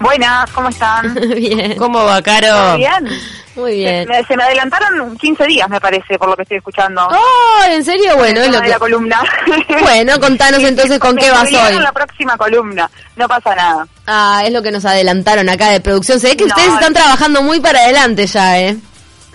Buenas, 0.00 0.50
¿cómo 0.50 0.68
están? 0.68 1.14
bien. 1.36 1.76
¿Cómo 1.76 2.04
va, 2.04 2.20
Caro? 2.22 2.76
Bien. 2.76 3.08
Muy 3.56 3.76
bien. 3.76 4.08
Se 4.26 4.36
me, 4.36 4.42
adelantaron 4.42 5.16
15 5.16 5.46
días, 5.46 5.68
me 5.68 5.80
parece, 5.80 6.18
por 6.18 6.28
lo 6.28 6.36
que 6.36 6.42
estoy 6.42 6.56
escuchando. 6.58 7.06
Oh, 7.08 7.64
¿en 7.68 7.84
serio? 7.84 8.16
Bueno, 8.16 8.40
es 8.40 8.50
lo 8.50 8.60
que... 8.60 8.68
la 8.68 8.78
columna. 8.78 9.22
Bueno, 9.80 10.18
contanos 10.18 10.60
entonces 10.60 10.98
con 10.98 11.16
qué 11.16 11.30
vas 11.30 11.46
hoy. 11.46 11.78
la 11.78 11.92
próxima 11.92 12.36
columna, 12.36 12.90
no 13.16 13.28
pasa 13.28 13.54
nada. 13.54 13.86
Ah, 14.06 14.42
es 14.44 14.52
lo 14.52 14.62
que 14.62 14.72
nos 14.72 14.84
adelantaron 14.84 15.48
acá 15.48 15.70
de 15.70 15.80
producción. 15.80 16.18
Se 16.18 16.28
ve 16.28 16.36
que 16.36 16.44
ustedes 16.44 16.72
están 16.72 16.92
trabajando 16.92 17.42
muy 17.42 17.60
para 17.60 17.80
adelante 17.80 18.26
ya, 18.26 18.58
¿eh? 18.58 18.76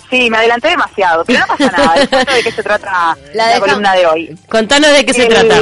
Sí, 0.09 0.29
me 0.29 0.37
adelanté 0.37 0.69
demasiado, 0.69 1.23
pero 1.23 1.39
no 1.39 1.47
pasa 1.47 1.71
nada. 1.71 1.93
¿De 2.35 2.43
qué 2.43 2.51
se 2.51 2.63
trata 2.63 3.15
la, 3.33 3.59
columna 3.59 3.93
de 3.93 4.07
hoy? 4.07 4.37
Contanos 4.49 4.91
de 4.91 5.05
qué 5.05 5.13
se 5.13 5.27
trata. 5.27 5.61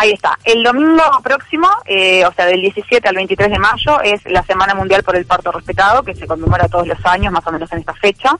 Ahí 0.00 0.12
está. 0.12 0.38
El 0.44 0.62
domingo 0.62 1.02
próximo, 1.24 1.68
eh, 1.84 2.24
o 2.24 2.32
sea, 2.32 2.46
del 2.46 2.60
17 2.60 3.08
al 3.08 3.16
23 3.16 3.50
de 3.50 3.58
mayo, 3.58 4.00
es 4.00 4.24
la 4.26 4.44
Semana 4.44 4.72
Mundial 4.72 5.02
por 5.02 5.16
el 5.16 5.26
Parto 5.26 5.50
Respetado, 5.50 6.04
que 6.04 6.14
se 6.14 6.24
conmemora 6.24 6.68
todos 6.68 6.86
los 6.86 7.04
años, 7.04 7.32
más 7.32 7.44
o 7.48 7.50
menos 7.50 7.70
en 7.72 7.80
esta 7.80 7.94
fecha. 7.94 8.30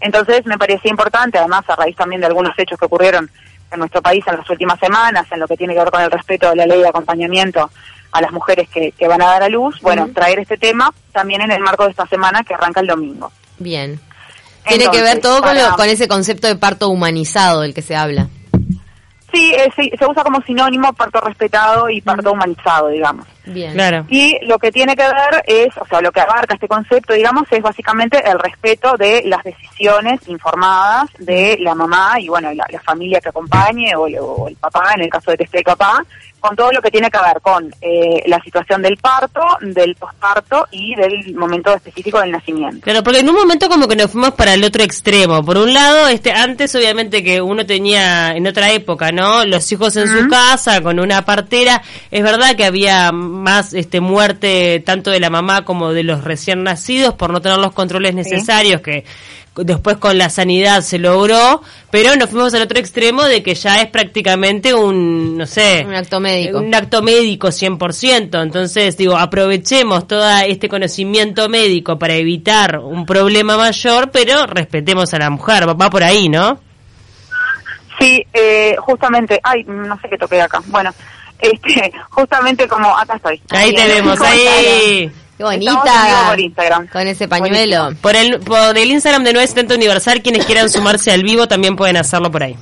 Entonces, 0.00 0.46
me 0.46 0.56
parecía 0.56 0.90
importante, 0.90 1.36
además, 1.36 1.62
a 1.68 1.76
raíz 1.76 1.94
también 1.94 2.22
de 2.22 2.28
algunos 2.28 2.58
hechos 2.58 2.78
que 2.78 2.86
ocurrieron 2.86 3.30
en 3.70 3.78
nuestro 3.78 4.00
país 4.00 4.24
en 4.26 4.38
las 4.38 4.48
últimas 4.48 4.80
semanas, 4.80 5.26
en 5.30 5.40
lo 5.40 5.46
que 5.46 5.58
tiene 5.58 5.74
que 5.74 5.80
ver 5.80 5.90
con 5.90 6.00
el 6.00 6.10
respeto 6.10 6.48
de 6.48 6.56
la 6.56 6.64
ley 6.64 6.80
de 6.80 6.88
acompañamiento 6.88 7.70
a 8.10 8.20
las 8.22 8.32
mujeres 8.32 8.66
que, 8.70 9.06
van 9.06 9.20
a 9.20 9.26
dar 9.26 9.42
a 9.42 9.48
luz, 9.50 9.78
bueno, 9.82 10.08
traer 10.14 10.38
este 10.38 10.56
tema 10.56 10.90
también 11.12 11.42
en 11.42 11.50
el 11.50 11.60
marco 11.60 11.84
de 11.84 11.90
esta 11.90 12.06
semana 12.06 12.42
que 12.44 12.54
arranca 12.54 12.80
el 12.80 12.86
domingo. 12.86 13.30
Bien. 13.58 14.00
Tiene 14.66 14.88
que 14.90 15.02
ver 15.02 15.20
todo 15.20 15.42
con, 15.42 15.54
con 15.76 15.86
ese 15.86 16.08
concepto 16.08 16.46
de 16.46 16.56
parto 16.56 16.88
humanizado 16.88 17.60
del 17.60 17.74
que 17.74 17.82
se 17.82 17.94
habla. 17.94 18.30
Sí, 19.34 19.52
eh, 19.52 19.68
se, 19.98 20.06
usa 20.06 20.22
como 20.22 20.40
sinónimo 20.42 20.92
parto 20.92 21.20
respetado 21.20 21.90
y 21.90 22.00
parto 22.00 22.30
humanizado, 22.30 22.88
digamos. 22.88 23.26
Bien. 23.46 23.72
Claro. 23.72 24.06
Y 24.08 24.38
lo 24.46 24.58
que 24.58 24.72
tiene 24.72 24.96
que 24.96 25.02
ver 25.02 25.42
es, 25.46 25.76
o 25.78 25.86
sea, 25.86 26.00
lo 26.00 26.12
que 26.12 26.20
abarca 26.20 26.54
este 26.54 26.68
concepto, 26.68 27.12
digamos, 27.12 27.44
es 27.50 27.62
básicamente 27.62 28.22
el 28.28 28.38
respeto 28.38 28.96
de 28.96 29.22
las 29.24 29.42
decisiones 29.44 30.20
informadas 30.28 31.10
de 31.18 31.56
la 31.60 31.74
mamá 31.74 32.14
y, 32.18 32.28
bueno, 32.28 32.52
la, 32.52 32.66
familia 32.84 33.20
que 33.20 33.30
acompañe 33.30 33.94
o, 33.96 34.02
o, 34.02 34.48
el 34.48 34.56
papá, 34.56 34.92
en 34.94 35.02
el 35.02 35.10
caso 35.10 35.30
de 35.30 35.38
que 35.38 35.44
esté 35.44 35.58
el 35.58 35.64
papá, 35.64 36.04
con 36.44 36.56
todo 36.56 36.70
lo 36.72 36.82
que 36.82 36.90
tiene 36.90 37.10
que 37.10 37.16
ver 37.16 37.40
con 37.40 37.74
eh, 37.80 38.22
la 38.26 38.38
situación 38.40 38.82
del 38.82 38.98
parto, 38.98 39.40
del 39.62 39.94
posparto 39.94 40.66
y 40.70 40.94
del 40.94 41.34
momento 41.34 41.74
específico 41.74 42.20
del 42.20 42.32
nacimiento. 42.32 42.82
Claro, 42.82 43.02
porque 43.02 43.20
en 43.20 43.30
un 43.30 43.34
momento 43.34 43.66
como 43.70 43.88
que 43.88 43.96
nos 43.96 44.10
fuimos 44.10 44.32
para 44.32 44.52
el 44.52 44.62
otro 44.62 44.82
extremo. 44.82 45.42
Por 45.42 45.56
un 45.56 45.72
lado, 45.72 46.06
este 46.08 46.32
antes 46.32 46.74
obviamente 46.74 47.24
que 47.24 47.40
uno 47.40 47.64
tenía 47.64 48.36
en 48.36 48.46
otra 48.46 48.70
época, 48.72 49.10
¿no? 49.10 49.46
Los 49.46 49.72
hijos 49.72 49.96
en 49.96 50.06
su 50.06 50.28
casa 50.28 50.82
con 50.82 51.00
una 51.00 51.24
partera, 51.24 51.80
es 52.10 52.22
verdad 52.22 52.54
que 52.56 52.66
había 52.66 53.10
más 53.34 53.74
este 53.74 54.00
muerte 54.00 54.82
tanto 54.84 55.10
de 55.10 55.20
la 55.20 55.30
mamá 55.30 55.64
como 55.64 55.92
de 55.92 56.04
los 56.04 56.24
recién 56.24 56.62
nacidos 56.62 57.14
por 57.14 57.30
no 57.30 57.40
tener 57.40 57.58
los 57.58 57.72
controles 57.72 58.14
necesarios 58.14 58.80
que 58.80 59.04
después 59.56 59.98
con 59.98 60.18
la 60.18 60.30
sanidad 60.30 60.80
se 60.80 60.98
logró, 60.98 61.62
pero 61.90 62.16
nos 62.16 62.30
fuimos 62.30 62.52
al 62.54 62.62
otro 62.62 62.78
extremo 62.78 63.22
de 63.24 63.42
que 63.42 63.54
ya 63.54 63.80
es 63.80 63.88
prácticamente 63.88 64.74
un, 64.74 65.36
no 65.38 65.46
sé, 65.46 65.84
un 65.86 65.94
acto 65.94 66.18
médico. 66.18 66.58
Un 66.58 66.74
acto 66.74 67.02
médico 67.02 67.48
100%. 67.48 68.42
Entonces, 68.42 68.96
digo, 68.96 69.16
aprovechemos 69.16 70.08
todo 70.08 70.28
este 70.40 70.68
conocimiento 70.68 71.48
médico 71.48 71.98
para 71.98 72.14
evitar 72.14 72.78
un 72.78 73.06
problema 73.06 73.56
mayor, 73.56 74.10
pero 74.10 74.46
respetemos 74.46 75.14
a 75.14 75.18
la 75.18 75.30
mujer. 75.30 75.68
Va 75.68 75.90
por 75.90 76.02
ahí, 76.02 76.28
¿no? 76.28 76.58
Sí, 78.00 78.26
eh, 78.32 78.74
justamente, 78.78 79.38
ay, 79.42 79.62
no 79.64 79.98
sé 80.00 80.08
qué 80.08 80.18
toqué 80.18 80.40
acá. 80.40 80.60
Bueno, 80.66 80.90
este, 81.38 81.92
justamente 82.10 82.68
como 82.68 82.96
acá 82.96 83.16
estoy. 83.16 83.40
Ahí, 83.50 83.68
ahí 83.68 83.74
te 83.74 83.88
vemos, 83.88 84.20
ahí. 84.20 85.12
Qué 85.36 85.42
bonita. 85.42 86.26
Por 86.28 86.40
Instagram. 86.40 86.86
Con 86.88 87.06
ese 87.06 87.28
pañuelo. 87.28 87.90
Por 88.00 88.14
el, 88.14 88.40
por 88.40 88.76
el 88.76 88.90
Instagram 88.90 89.24
de 89.24 89.32
970 89.32 89.74
Universal, 89.74 90.22
quienes 90.22 90.46
quieran 90.46 90.70
sumarse 90.70 91.10
al 91.10 91.22
vivo 91.22 91.48
también 91.48 91.74
pueden 91.76 91.96
hacerlo 91.96 92.30
por 92.30 92.44
ahí. 92.44 92.56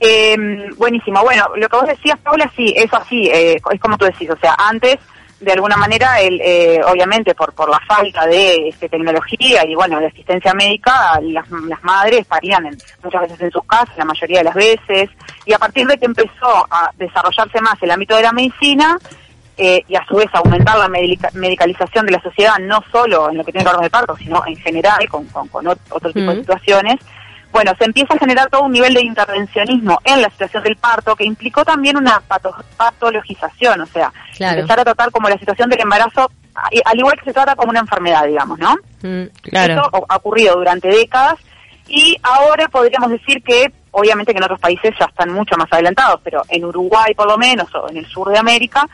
Eh, 0.00 0.36
buenísimo. 0.76 1.22
Bueno, 1.22 1.46
lo 1.56 1.68
que 1.68 1.76
vos 1.76 1.86
decías, 1.86 2.18
Paula, 2.20 2.50
sí, 2.56 2.72
eso 2.76 2.96
así, 2.96 3.28
eh, 3.28 3.56
es 3.72 3.80
como 3.80 3.96
tú 3.98 4.06
decís. 4.06 4.30
O 4.30 4.38
sea, 4.38 4.54
antes, 4.58 4.96
de 5.40 5.52
alguna 5.52 5.76
manera, 5.76 6.20
el, 6.20 6.40
eh, 6.40 6.80
obviamente 6.86 7.34
por, 7.34 7.52
por 7.52 7.68
la 7.68 7.80
falta 7.80 8.26
de 8.26 8.68
este, 8.68 8.88
tecnología 8.88 9.66
y, 9.66 9.74
bueno, 9.74 10.00
de 10.00 10.06
asistencia 10.06 10.54
médica, 10.54 11.20
las, 11.22 11.48
las 11.50 11.82
madres 11.84 12.24
parían 12.26 12.66
en, 12.66 12.78
muchas 13.02 13.22
veces 13.22 13.40
en 13.40 13.50
sus 13.50 13.64
casas, 13.64 13.96
la 13.98 14.04
mayoría 14.04 14.38
de 14.38 14.44
las 14.44 14.54
veces. 14.54 15.10
Y 15.44 15.52
a 15.52 15.58
partir 15.58 15.86
de 15.86 15.98
que 15.98 16.06
empezó 16.06 16.66
a 16.70 16.90
desarrollarse 16.96 17.60
más 17.60 17.74
el 17.82 17.90
ámbito 17.90 18.16
de 18.16 18.22
la 18.22 18.32
medicina, 18.32 18.98
eh, 19.58 19.82
y 19.88 19.96
a 19.96 20.04
su 20.06 20.16
vez 20.16 20.28
aumentar 20.34 20.76
la 20.76 20.88
medicalización 20.88 22.04
de 22.04 22.12
la 22.12 22.20
sociedad, 22.20 22.58
no 22.60 22.84
solo 22.92 23.30
en 23.30 23.38
lo 23.38 23.44
que 23.44 23.52
tiene 23.52 23.64
que 23.64 23.70
ver 23.70 23.76
con 23.76 23.84
el 23.84 23.90
parto, 23.90 24.16
sino 24.16 24.42
en 24.46 24.56
general 24.56 25.08
con, 25.08 25.26
con, 25.28 25.66
otro 25.66 26.12
tipo 26.12 26.30
de 26.30 26.40
situaciones, 26.40 26.96
bueno, 27.56 27.72
se 27.78 27.86
empieza 27.86 28.12
a 28.12 28.18
generar 28.18 28.50
todo 28.50 28.64
un 28.64 28.72
nivel 28.72 28.92
de 28.92 29.02
intervencionismo 29.02 29.98
en 30.04 30.20
la 30.20 30.28
situación 30.28 30.62
del 30.62 30.76
parto 30.76 31.16
que 31.16 31.24
implicó 31.24 31.64
también 31.64 31.96
una 31.96 32.20
patologización, 32.76 33.80
o 33.80 33.86
sea, 33.86 34.12
empezar 34.38 34.80
a 34.80 34.84
tratar 34.84 35.10
como 35.10 35.30
la 35.30 35.38
situación 35.38 35.70
del 35.70 35.80
embarazo, 35.80 36.30
al 36.54 36.98
igual 36.98 37.18
que 37.18 37.24
se 37.24 37.32
trata 37.32 37.56
como 37.56 37.70
una 37.70 37.80
enfermedad, 37.80 38.26
digamos, 38.26 38.58
¿no? 38.58 38.74
Mm, 39.02 39.30
claro. 39.40 39.72
Eso 39.72 40.04
ha 40.06 40.16
ocurrido 40.16 40.54
durante 40.56 40.88
décadas 40.88 41.36
y 41.88 42.18
ahora 42.22 42.68
podríamos 42.68 43.10
decir 43.10 43.42
que, 43.42 43.72
obviamente 43.90 44.32
que 44.32 44.38
en 44.38 44.44
otros 44.44 44.60
países 44.60 44.94
ya 45.00 45.06
están 45.06 45.32
mucho 45.32 45.56
más 45.56 45.68
adelantados, 45.70 46.20
pero 46.22 46.42
en 46.50 46.62
Uruguay 46.62 47.14
por 47.14 47.26
lo 47.26 47.38
menos, 47.38 47.74
o 47.74 47.88
en 47.88 47.96
el 47.96 48.06
sur 48.06 48.28
de 48.28 48.38
América, 48.38 48.86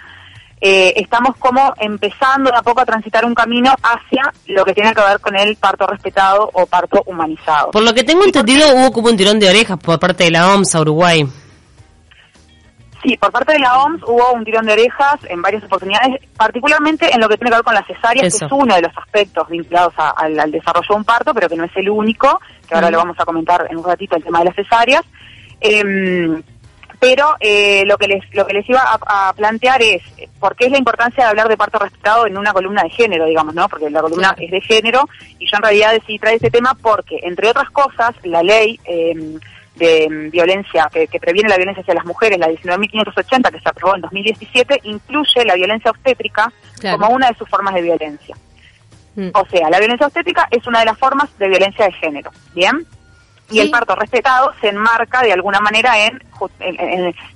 eh, 0.64 0.92
estamos 0.94 1.36
como 1.38 1.74
empezando 1.80 2.48
de 2.48 2.56
a 2.56 2.62
poco 2.62 2.82
a 2.82 2.86
transitar 2.86 3.24
un 3.24 3.34
camino 3.34 3.74
hacia 3.82 4.32
lo 4.46 4.64
que 4.64 4.72
tiene 4.72 4.94
que 4.94 5.00
ver 5.00 5.18
con 5.18 5.36
el 5.36 5.56
parto 5.56 5.88
respetado 5.88 6.48
o 6.52 6.66
parto 6.66 7.02
humanizado. 7.04 7.72
Por 7.72 7.82
lo 7.82 7.92
que 7.92 8.04
tengo 8.04 8.24
entendido, 8.24 8.72
hubo 8.72 8.92
como 8.92 9.08
un 9.08 9.16
tirón 9.16 9.40
de 9.40 9.48
orejas 9.48 9.76
por 9.78 9.98
parte 9.98 10.22
de 10.22 10.30
la 10.30 10.54
OMS 10.54 10.72
a 10.76 10.80
Uruguay. 10.82 11.26
Sí, 13.02 13.16
por 13.16 13.32
parte 13.32 13.54
de 13.54 13.58
la 13.58 13.82
OMS 13.82 14.04
hubo 14.04 14.32
un 14.34 14.44
tirón 14.44 14.64
de 14.64 14.74
orejas 14.74 15.18
en 15.28 15.42
varias 15.42 15.64
oportunidades, 15.64 16.20
particularmente 16.36 17.12
en 17.12 17.20
lo 17.20 17.28
que 17.28 17.36
tiene 17.36 17.50
que 17.50 17.56
ver 17.56 17.64
con 17.64 17.74
las 17.74 17.86
cesáreas, 17.88 18.32
que 18.32 18.44
es 18.44 18.52
uno 18.52 18.76
de 18.76 18.82
los 18.82 18.96
aspectos 18.96 19.48
vinculados 19.48 19.94
al, 19.96 20.52
desarrollo 20.52 20.86
de 20.88 20.94
un 20.94 21.04
parto, 21.04 21.34
pero 21.34 21.48
que 21.48 21.56
no 21.56 21.64
es 21.64 21.72
el 21.74 21.90
único, 21.90 22.40
que 22.68 22.76
ahora 22.76 22.88
lo 22.88 22.98
vamos 22.98 23.16
a 23.18 23.24
comentar 23.24 23.66
en 23.68 23.78
un 23.78 23.84
ratito, 23.84 24.14
el 24.14 24.22
tema 24.22 24.38
de 24.38 24.44
las 24.44 24.54
cesáreas. 24.54 25.02
Eh, 25.60 26.40
pero 27.02 27.34
eh, 27.40 27.82
lo 27.84 27.98
que 27.98 28.06
les 28.06 28.22
lo 28.32 28.46
que 28.46 28.52
les 28.54 28.68
iba 28.68 28.80
a, 28.80 29.32
plantear 29.32 29.82
es 29.82 30.02
por 30.38 30.54
qué 30.54 30.66
es 30.66 30.70
la 30.70 30.78
importancia 30.78 31.24
de 31.24 31.30
hablar 31.30 31.48
de 31.48 31.56
parto 31.56 31.80
respetado 31.80 32.28
en 32.28 32.38
una 32.38 32.52
columna 32.52 32.84
de 32.84 32.90
género, 32.90 33.26
digamos, 33.26 33.56
¿no? 33.56 33.68
Porque 33.68 33.90
la 33.90 34.02
columna 34.02 34.36
es 34.38 34.52
de 34.52 34.60
género 34.60 35.08
y 35.40 35.50
yo 35.50 35.56
en 35.56 35.62
realidad 35.64 35.94
decidí 35.94 36.20
traer 36.20 36.36
este 36.36 36.52
tema 36.52 36.76
porque, 36.80 37.18
entre 37.24 37.48
otras 37.48 37.68
cosas, 37.70 38.14
la 38.22 38.44
ley 38.44 38.78
em, 38.84 39.40
de 39.74 40.28
violencia 40.30 40.88
que, 40.92 41.08
previene 41.18 41.48
la 41.48 41.56
violencia 41.56 41.80
hacia 41.80 41.94
las 41.94 42.04
mujeres, 42.04 42.38
la 42.38 42.46
19.580 42.46 43.50
que 43.50 43.58
se 43.58 43.68
aprobó 43.68 43.96
en 43.96 44.02
2017, 44.02 44.82
incluye 44.84 45.44
la 45.44 45.56
violencia 45.56 45.90
obstétrica 45.90 46.52
como 46.88 47.08
una 47.08 47.30
de 47.30 47.34
sus 47.34 47.48
formas 47.48 47.74
de 47.74 47.82
violencia. 47.82 48.36
Mm. 49.16 49.30
O 49.34 49.44
sea, 49.46 49.68
la 49.70 49.80
violencia 49.80 50.06
obstétrica 50.06 50.46
es 50.52 50.64
una 50.68 50.78
de 50.78 50.84
las 50.84 50.98
formas 50.98 51.36
de 51.36 51.48
violencia 51.48 51.84
de 51.84 51.92
género, 51.94 52.30
¿bien? 52.54 52.86
Y 53.52 53.60
el 53.60 53.70
parto 53.70 53.94
respetado 53.94 54.52
se 54.60 54.68
enmarca 54.68 55.22
de 55.22 55.32
alguna 55.32 55.60
manera 55.60 56.06
en, 56.06 56.18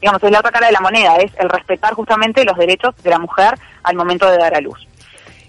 digamos, 0.00 0.22
es 0.22 0.30
la 0.30 0.40
otra 0.40 0.50
cara 0.50 0.66
de 0.66 0.72
la 0.72 0.80
moneda, 0.80 1.16
es 1.16 1.32
el 1.38 1.48
respetar 1.48 1.94
justamente 1.94 2.44
los 2.44 2.56
derechos 2.56 2.94
de 3.02 3.10
la 3.10 3.18
mujer 3.18 3.58
al 3.82 3.96
momento 3.96 4.28
de 4.30 4.38
dar 4.38 4.54
a 4.54 4.60
luz. 4.60 4.86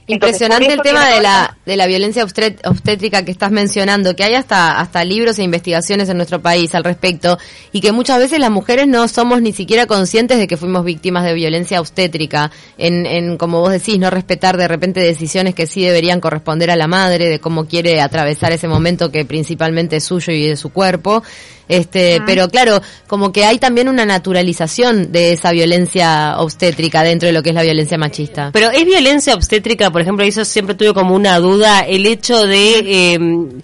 Impresionante 0.09 0.71
el 0.71 0.81
tema 0.81 1.05
de 1.09 1.21
la, 1.21 1.57
de 1.65 1.75
la 1.75 1.85
violencia 1.85 2.23
obstétrica 2.23 3.25
que 3.25 3.31
estás 3.31 3.51
mencionando, 3.51 4.15
que 4.15 4.23
hay 4.23 4.35
hasta, 4.35 4.79
hasta 4.79 5.03
libros 5.03 5.37
e 5.37 5.43
investigaciones 5.43 6.07
en 6.07 6.15
nuestro 6.15 6.41
país 6.41 6.73
al 6.75 6.85
respecto, 6.85 7.37
y 7.73 7.81
que 7.81 7.91
muchas 7.91 8.17
veces 8.19 8.39
las 8.39 8.49
mujeres 8.49 8.87
no 8.87 9.05
somos 9.09 9.41
ni 9.41 9.51
siquiera 9.51 9.85
conscientes 9.85 10.37
de 10.37 10.47
que 10.47 10.55
fuimos 10.55 10.85
víctimas 10.85 11.25
de 11.25 11.33
violencia 11.33 11.81
obstétrica, 11.81 12.51
en, 12.77 13.05
en 13.05 13.37
como 13.37 13.59
vos 13.59 13.71
decís, 13.71 13.99
no 13.99 14.09
respetar 14.09 14.55
de 14.55 14.69
repente 14.69 15.01
decisiones 15.01 15.53
que 15.53 15.67
sí 15.67 15.83
deberían 15.83 16.21
corresponder 16.21 16.71
a 16.71 16.77
la 16.77 16.87
madre, 16.87 17.27
de 17.27 17.39
cómo 17.39 17.67
quiere 17.67 17.99
atravesar 17.99 18.53
ese 18.53 18.69
momento 18.69 19.11
que 19.11 19.25
principalmente 19.25 19.97
es 19.97 20.05
suyo 20.05 20.31
y 20.31 20.47
de 20.47 20.55
su 20.55 20.69
cuerpo, 20.69 21.21
este, 21.67 22.21
pero 22.25 22.47
claro, 22.49 22.81
como 23.07 23.31
que 23.31 23.45
hay 23.45 23.59
también 23.59 23.89
una 23.89 24.05
naturalización 24.05 25.11
de 25.11 25.33
esa 25.33 25.51
violencia 25.51 26.35
obstétrica 26.39 27.03
dentro 27.03 27.27
de 27.27 27.33
lo 27.33 27.43
que 27.43 27.49
es 27.49 27.55
la 27.55 27.63
violencia 27.63 27.97
machista. 27.97 28.51
Pero 28.53 28.69
es 28.69 28.85
violencia 28.85 29.33
obstétrica, 29.35 29.91
por 29.91 30.01
ejemplo, 30.01 30.25
eso 30.25 30.45
siempre 30.45 30.75
tuve 30.75 30.93
como 30.93 31.15
una 31.15 31.39
duda, 31.39 31.81
el 31.81 32.05
hecho 32.05 32.45
de 32.45 33.13
em, 33.13 33.61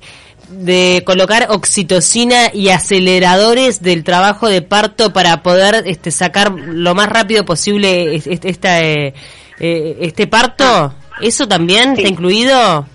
de 0.49 1.03
colocar 1.05 1.47
oxitocina 1.49 2.51
y 2.53 2.69
aceleradores 2.69 3.81
del 3.81 4.03
trabajo 4.03 4.47
de 4.47 4.61
parto 4.61 5.11
para 5.11 5.41
poder 5.41 5.83
este, 5.87 6.11
sacar 6.11 6.51
lo 6.51 6.93
más 6.93 7.09
rápido 7.09 7.43
posible 7.45 8.15
este, 8.15 9.13
eh, 9.59 9.97
este 10.01 10.27
parto. 10.27 10.93
¿Eso 11.21 11.47
también 11.47 11.93
está 11.93 12.07
incluido? 12.07 12.87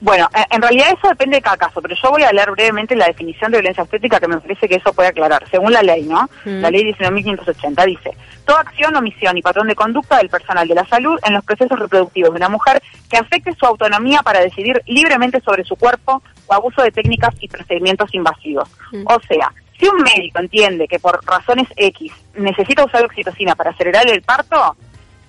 Bueno, 0.00 0.28
en 0.50 0.62
realidad 0.62 0.88
eso 0.96 1.08
depende 1.08 1.36
de 1.36 1.42
cada 1.42 1.58
caso, 1.58 1.82
pero 1.82 1.94
yo 1.94 2.10
voy 2.10 2.22
a 2.22 2.32
leer 2.32 2.50
brevemente 2.52 2.96
la 2.96 3.06
definición 3.06 3.52
de 3.52 3.58
violencia 3.58 3.82
obstétrica 3.82 4.18
que 4.18 4.28
me 4.28 4.38
parece 4.38 4.66
que 4.66 4.76
eso 4.76 4.94
puede 4.94 5.10
aclarar. 5.10 5.46
Según 5.50 5.72
la 5.72 5.82
ley, 5.82 6.04
¿no? 6.04 6.28
Mm. 6.46 6.60
La 6.60 6.70
ley 6.70 6.84
19.580 6.84 7.84
dice, 7.84 8.10
toda 8.46 8.60
acción, 8.60 8.96
omisión 8.96 9.36
y 9.36 9.42
patrón 9.42 9.68
de 9.68 9.74
conducta 9.74 10.16
del 10.16 10.30
personal 10.30 10.66
de 10.66 10.74
la 10.74 10.86
salud 10.86 11.18
en 11.22 11.34
los 11.34 11.44
procesos 11.44 11.78
reproductivos 11.78 12.30
de 12.30 12.36
una 12.36 12.48
mujer 12.48 12.82
que 13.10 13.18
afecte 13.18 13.54
su 13.54 13.66
autonomía 13.66 14.22
para 14.22 14.40
decidir 14.40 14.82
libremente 14.86 15.40
sobre 15.42 15.64
su 15.64 15.76
cuerpo 15.76 16.22
o 16.46 16.54
abuso 16.54 16.82
de 16.82 16.90
técnicas 16.90 17.34
y 17.40 17.48
procedimientos 17.48 18.14
invasivos. 18.14 18.70
Mm. 18.92 19.04
O 19.06 19.20
sea, 19.28 19.52
si 19.78 19.86
un 19.86 20.02
médico 20.02 20.38
entiende 20.38 20.88
que 20.88 20.98
por 20.98 21.20
razones 21.26 21.68
X 21.76 22.10
necesita 22.36 22.84
usar 22.84 23.04
oxitocina 23.04 23.54
para 23.54 23.70
acelerar 23.70 24.08
el 24.08 24.22
parto, 24.22 24.76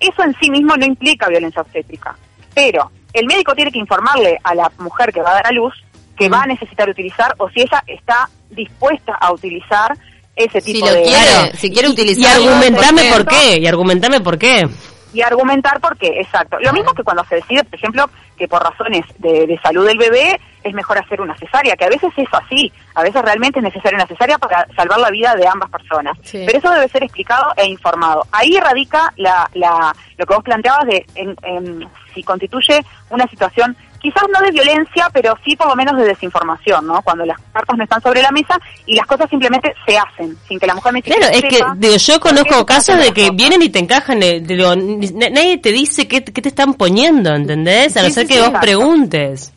eso 0.00 0.22
en 0.22 0.34
sí 0.40 0.50
mismo 0.50 0.76
no 0.76 0.86
implica 0.86 1.28
violencia 1.28 1.60
obstétrica. 1.60 2.16
Pero 2.54 2.90
el 3.12 3.26
médico 3.26 3.54
tiene 3.54 3.70
que 3.70 3.78
informarle 3.78 4.38
a 4.42 4.54
la 4.54 4.70
mujer 4.78 5.12
que 5.12 5.22
va 5.22 5.30
a 5.30 5.34
dar 5.34 5.46
a 5.46 5.52
luz 5.52 5.74
que 6.16 6.28
va 6.28 6.42
a 6.42 6.46
necesitar 6.46 6.88
utilizar 6.88 7.34
o 7.38 7.48
si 7.50 7.62
ella 7.62 7.82
está 7.86 8.28
dispuesta 8.50 9.14
a 9.14 9.32
utilizar 9.32 9.96
ese 10.36 10.60
tipo 10.60 10.86
si 10.86 10.94
de 10.94 11.02
quiere, 11.02 11.56
si 11.56 11.70
quiere 11.70 11.88
utilizar 11.88 12.40
y 12.40 12.46
argumentame 12.46 13.10
por 13.10 13.26
qué. 13.26 13.58
Y 13.58 13.66
argumentame 13.66 14.20
por 14.20 14.38
qué 14.38 14.68
y 15.12 15.22
argumentar 15.22 15.80
por 15.80 15.96
qué 15.96 16.20
exacto. 16.20 16.58
Lo 16.60 16.72
mismo 16.72 16.92
que 16.94 17.02
cuando 17.02 17.24
se 17.24 17.36
decide 17.36 17.64
por 17.64 17.74
ejemplo 17.74 18.10
que 18.36 18.48
por 18.48 18.62
razones 18.62 19.04
de, 19.18 19.58
salud 19.62 19.86
del 19.86 19.98
bebé 19.98 20.40
es 20.62 20.74
mejor 20.74 20.98
hacer 20.98 21.20
una 21.20 21.36
cesárea 21.36 21.76
que 21.76 21.84
a 21.84 21.88
veces 21.88 22.12
es 22.16 22.28
así 22.32 22.72
a 22.94 23.02
veces 23.02 23.22
realmente 23.22 23.58
es 23.58 23.64
necesaria 23.64 23.96
una 23.96 24.06
cesárea 24.06 24.38
para 24.38 24.66
salvar 24.76 24.98
la 24.98 25.10
vida 25.10 25.34
de 25.34 25.46
ambas 25.46 25.70
personas. 25.70 26.18
Pero 26.30 26.58
eso 26.58 26.70
debe 26.70 26.88
ser 26.88 27.02
explicado 27.02 27.52
e 27.56 27.66
informado. 27.66 28.26
Ahí 28.32 28.58
radica 28.60 29.12
la, 29.16 29.48
la 29.54 29.94
lo 30.18 30.26
que 30.26 30.34
vos 30.34 30.44
planteabas 30.44 30.86
de 30.86 31.06
en, 31.14 31.88
si 32.14 32.22
constituye 32.22 32.84
una 33.10 33.26
situación 33.28 33.76
quizás 34.02 34.24
no 34.32 34.44
de 34.44 34.50
violencia, 34.50 35.08
pero 35.12 35.38
sí 35.44 35.56
por 35.56 35.68
lo 35.68 35.76
menos 35.76 35.96
de 35.96 36.04
desinformación, 36.04 36.86
¿no? 36.86 37.00
Cuando 37.02 37.24
las 37.24 37.38
cartas 37.52 37.76
no 37.76 37.84
están 37.84 38.02
sobre 38.02 38.20
la 38.20 38.30
mesa 38.30 38.58
y 38.84 38.96
las 38.96 39.06
cosas 39.06 39.30
simplemente 39.30 39.72
se 39.86 39.96
hacen, 39.96 40.36
sin 40.48 40.58
que 40.58 40.66
la 40.66 40.74
mujer 40.74 40.92
me 40.92 41.02
Claro, 41.02 41.28
es 41.32 41.42
que 41.42 41.60
digo, 41.76 41.96
yo 41.96 42.20
conozco 42.20 42.66
casos 42.66 42.98
de 42.98 43.12
que 43.12 43.30
vienen 43.30 43.62
y 43.62 43.70
te 43.70 43.78
encajan, 43.78 44.22
eh, 44.22 44.40
digo, 44.40 44.74
nadie 44.76 45.58
te 45.58 45.72
dice 45.72 46.08
qué, 46.08 46.20
te 46.20 46.48
están 46.48 46.74
poniendo, 46.74 47.34
¿entendés? 47.34 47.96
A 47.96 48.02
no 48.02 48.10
ser 48.10 48.26
que 48.26 48.40
vos 48.40 48.52
preguntes. 48.60 49.52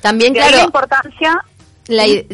También, 0.00 0.34
claro. 0.34 0.58
La 0.58 0.64
importancia 0.64 1.42
la, 1.88 2.04
de, 2.04 2.24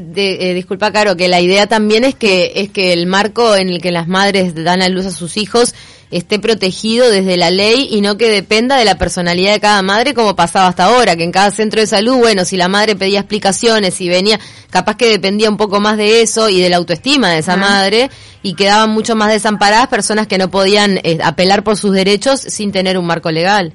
eh, 0.51 0.55
disculpa, 0.55 0.93
Caro, 0.93 1.17
que 1.17 1.29
la 1.29 1.41
idea 1.41 1.67
también 1.67 2.05
es 2.05 2.15
que 2.15 2.53
es 2.57 2.71
que 2.71 2.93
el 2.93 3.07
marco 3.07 3.55
en 3.55 3.69
el 3.69 3.83
que 3.83 3.93
las 3.93 4.09
madres 4.09 4.55
dan 4.55 4.83
a 4.83 4.89
luz 4.89 5.07
a 5.07 5.11
sus 5.11 5.37
hijos 5.37 5.75
esté 6.13 6.39
protegido 6.39 7.11
desde 7.11 7.37
la 7.37 7.51
ley 7.51 7.89
y 7.91 8.01
no 8.03 8.17
que 8.17 8.29
dependa 8.29 8.77
de 8.77 8.85
la 8.85 8.97
personalidad 8.97 9.53
de 9.53 9.61
cada 9.61 9.83
madre 9.83 10.15
como 10.15 10.37
pasaba 10.37 10.69
hasta 10.69 10.85
ahora, 10.85 11.17
que 11.17 11.25
en 11.25 11.33
cada 11.33 11.51
centro 11.51 11.81
de 11.81 11.87
salud, 11.87 12.17
bueno, 12.17 12.45
si 12.45 12.57
la 12.57 12.69
madre 12.69 12.95
pedía 12.95 13.21
explicaciones 13.21 14.01
y 14.01 14.09
venía, 14.09 14.39
capaz 14.71 14.97
que 14.97 15.09
dependía 15.09 15.51
un 15.51 15.57
poco 15.57 15.81
más 15.81 15.97
de 15.97 16.23
eso 16.23 16.49
y 16.49 16.61
de 16.61 16.69
la 16.69 16.77
autoestima 16.77 17.31
de 17.31 17.39
esa 17.39 17.57
madre 17.57 18.11
y 18.43 18.55
quedaban 18.55 18.91
mucho 18.91 19.17
más 19.17 19.33
desamparadas 19.33 19.89
personas 19.89 20.27
que 20.27 20.39
no 20.39 20.51
podían 20.51 20.99
eh, 21.03 21.19
apelar 21.23 21.65
por 21.65 21.77
sus 21.77 21.93
derechos 21.93 22.41
sin 22.41 22.73
tener 22.73 22.99
un 22.99 23.07
marco 23.07 23.31
legal. 23.31 23.73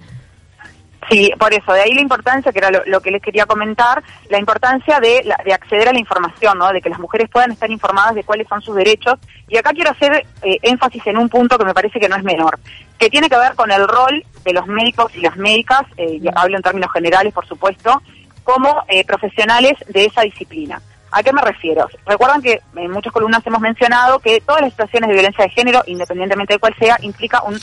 Sí, 1.09 1.31
por 1.39 1.53
eso, 1.53 1.71
de 1.71 1.81
ahí 1.81 1.93
la 1.93 2.01
importancia, 2.01 2.51
que 2.51 2.59
era 2.59 2.69
lo, 2.85 3.01
que 3.01 3.11
les 3.11 3.21
quería 3.21 3.45
comentar, 3.45 4.03
la 4.29 4.39
importancia 4.39 4.99
de, 4.99 5.25
de 5.45 5.53
acceder 5.53 5.87
a 5.87 5.93
la 5.93 5.99
información, 5.99 6.57
¿no? 6.57 6.71
de 6.73 6.81
que 6.81 6.89
las 6.89 6.99
mujeres 6.99 7.29
puedan 7.29 7.51
estar 7.51 7.71
informadas 7.71 8.13
de 8.15 8.23
cuáles 8.23 8.47
son 8.47 8.61
sus 8.61 8.75
derechos. 8.75 9.15
Y 9.47 9.57
acá 9.57 9.71
quiero 9.71 9.91
hacer 9.91 10.25
eh, 10.41 10.57
énfasis 10.61 11.07
en 11.07 11.17
un 11.17 11.29
punto 11.29 11.57
que 11.57 11.63
me 11.63 11.73
parece 11.73 11.99
que 11.99 12.09
no 12.09 12.17
es 12.17 12.23
menor, 12.23 12.59
que 12.99 13.09
tiene 13.09 13.29
que 13.29 13.37
ver 13.37 13.55
con 13.55 13.71
el 13.71 13.87
rol 13.87 14.25
de 14.43 14.53
los 14.53 14.67
médicos 14.67 15.15
y 15.15 15.21
las 15.21 15.37
médicas, 15.37 15.83
eh, 15.95 16.19
hablo 16.35 16.57
en 16.57 16.63
términos 16.63 16.91
generales, 16.91 17.33
por 17.33 17.47
supuesto, 17.47 18.01
como 18.43 18.83
eh, 18.89 19.05
profesionales 19.05 19.73
de 19.87 20.05
esa 20.05 20.21
disciplina. 20.21 20.81
¿A 21.11 21.23
qué 21.23 21.31
me 21.33 21.41
refiero? 21.41 21.87
Recuerdan 22.05 22.41
que 22.41 22.61
en 22.75 22.91
muchas 22.91 23.13
columnas 23.13 23.45
hemos 23.45 23.61
mencionado 23.61 24.19
que 24.19 24.41
todas 24.41 24.61
las 24.61 24.71
situaciones 24.71 25.07
de 25.07 25.13
violencia 25.13 25.45
de 25.45 25.49
género, 25.51 25.83
independientemente 25.87 26.53
de 26.53 26.59
cuál 26.59 26.75
sea, 26.77 26.97
implica 27.01 27.41
un, 27.43 27.57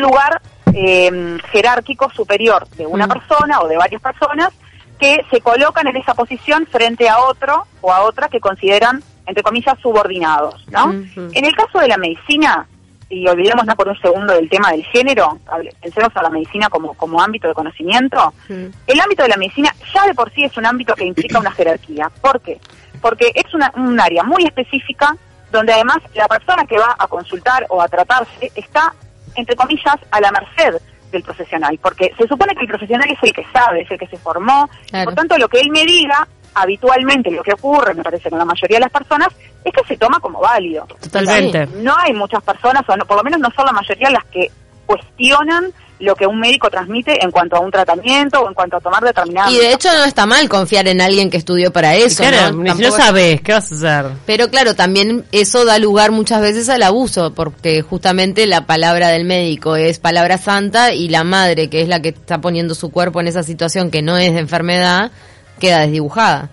lugar 0.00 0.42
eh, 0.74 1.38
jerárquico 1.50 2.10
superior 2.10 2.68
de 2.70 2.86
una 2.86 3.06
mm. 3.06 3.10
persona 3.10 3.60
o 3.60 3.68
de 3.68 3.76
varias 3.76 4.02
personas 4.02 4.52
que 4.98 5.24
se 5.30 5.40
colocan 5.40 5.86
en 5.86 5.96
esa 5.96 6.14
posición 6.14 6.66
frente 6.66 7.08
a 7.08 7.20
otro 7.20 7.66
o 7.80 7.92
a 7.92 8.02
otra 8.02 8.28
que 8.28 8.40
consideran, 8.40 9.02
entre 9.26 9.42
comillas, 9.42 9.78
subordinados. 9.80 10.66
¿no? 10.68 10.92
En 10.92 11.44
el 11.44 11.54
caso 11.54 11.78
de 11.78 11.88
la 11.88 11.98
medicina, 11.98 12.66
y 13.08 13.26
olvidémonos 13.28 13.74
por 13.76 13.88
un 13.88 13.98
segundo 14.00 14.34
del 14.34 14.48
tema 14.48 14.72
del 14.72 14.84
género, 14.86 15.38
pensemos 15.80 16.10
a 16.14 16.22
la 16.22 16.30
medicina 16.30 16.68
como, 16.68 16.94
como 16.94 17.22
ámbito 17.22 17.48
de 17.48 17.54
conocimiento, 17.54 18.32
el 18.48 19.00
ámbito 19.00 19.22
de 19.22 19.28
la 19.28 19.36
medicina 19.36 19.72
ya 19.94 20.06
de 20.06 20.14
por 20.14 20.32
sí 20.32 20.44
es 20.44 20.56
un 20.56 20.66
ámbito 20.66 20.94
que 20.94 21.04
implica 21.04 21.38
una 21.38 21.52
jerarquía. 21.52 22.10
¿Por 22.20 22.40
qué? 22.40 22.58
Porque 23.00 23.30
es 23.34 23.52
una, 23.54 23.72
un 23.76 23.98
área 24.00 24.24
muy 24.24 24.44
específica 24.44 25.16
donde 25.52 25.72
además 25.72 25.98
la 26.14 26.26
persona 26.26 26.64
que 26.66 26.78
va 26.78 26.96
a 26.98 27.06
consultar 27.06 27.64
o 27.68 27.80
a 27.80 27.88
tratarse 27.88 28.50
está, 28.54 28.92
entre 29.36 29.54
comillas, 29.54 29.96
a 30.10 30.20
la 30.20 30.32
merced 30.32 30.80
del 31.12 31.22
profesional, 31.22 31.78
porque 31.80 32.12
se 32.18 32.26
supone 32.26 32.54
que 32.54 32.62
el 32.62 32.68
profesional 32.68 33.08
es 33.08 33.18
el 33.22 33.32
que 33.32 33.46
sabe, 33.52 33.82
es 33.82 33.90
el 33.90 33.98
que 33.98 34.08
se 34.08 34.16
formó, 34.16 34.68
por 35.04 35.14
tanto 35.14 35.38
lo 35.38 35.48
que 35.48 35.60
él 35.60 35.70
me 35.70 35.84
diga 35.84 36.26
habitualmente 36.56 37.30
lo 37.30 37.42
que 37.42 37.52
ocurre, 37.52 37.94
me 37.94 38.02
parece, 38.02 38.30
con 38.30 38.38
la 38.38 38.44
mayoría 38.44 38.78
de 38.78 38.84
las 38.84 38.92
personas, 38.92 39.28
es 39.62 39.72
que 39.72 39.84
se 39.86 39.96
toma 39.96 40.18
como 40.20 40.40
válido. 40.40 40.86
Totalmente. 41.00 41.66
no 41.76 41.94
hay 41.96 42.12
muchas 42.12 42.42
personas, 42.42 42.82
o 42.88 43.06
por 43.06 43.16
lo 43.18 43.22
menos 43.22 43.40
no 43.40 43.50
son 43.54 43.66
la 43.66 43.72
mayoría 43.72 44.10
las 44.10 44.24
que 44.26 44.50
cuestionan 44.86 45.72
lo 45.98 46.14
que 46.14 46.26
un 46.26 46.38
médico 46.38 46.68
transmite 46.68 47.24
en 47.24 47.30
cuanto 47.30 47.56
a 47.56 47.60
un 47.60 47.70
tratamiento 47.70 48.40
o 48.40 48.48
en 48.48 48.54
cuanto 48.54 48.76
a 48.76 48.80
tomar 48.80 49.02
determinadas 49.02 49.50
Y 49.50 49.56
de 49.56 49.72
hecho 49.72 49.88
no 49.92 50.04
está 50.04 50.26
mal 50.26 50.46
confiar 50.48 50.86
en 50.88 51.00
alguien 51.00 51.30
que 51.30 51.38
estudió 51.38 51.72
para 51.72 51.94
eso. 51.94 52.22
Claro, 52.22 52.54
¿no? 52.54 52.76
si 52.76 52.82
no 52.82 52.90
sabes, 52.90 53.40
¿qué 53.40 53.52
vas 53.52 53.72
a 53.72 53.74
hacer? 53.74 54.12
Pero 54.26 54.48
claro, 54.48 54.74
también 54.74 55.24
eso 55.32 55.64
da 55.64 55.78
lugar 55.78 56.10
muchas 56.10 56.42
veces 56.42 56.68
al 56.68 56.82
abuso, 56.82 57.32
porque 57.32 57.82
justamente 57.82 58.46
la 58.46 58.66
palabra 58.66 59.08
del 59.08 59.24
médico 59.24 59.76
es 59.76 59.98
palabra 59.98 60.36
santa 60.36 60.92
y 60.92 61.08
la 61.08 61.24
madre, 61.24 61.70
que 61.70 61.80
es 61.80 61.88
la 61.88 62.00
que 62.00 62.10
está 62.10 62.40
poniendo 62.42 62.74
su 62.74 62.90
cuerpo 62.90 63.20
en 63.20 63.28
esa 63.28 63.42
situación 63.42 63.90
que 63.90 64.02
no 64.02 64.18
es 64.18 64.34
de 64.34 64.40
enfermedad, 64.40 65.10
queda 65.58 65.80
desdibujada. 65.80 66.48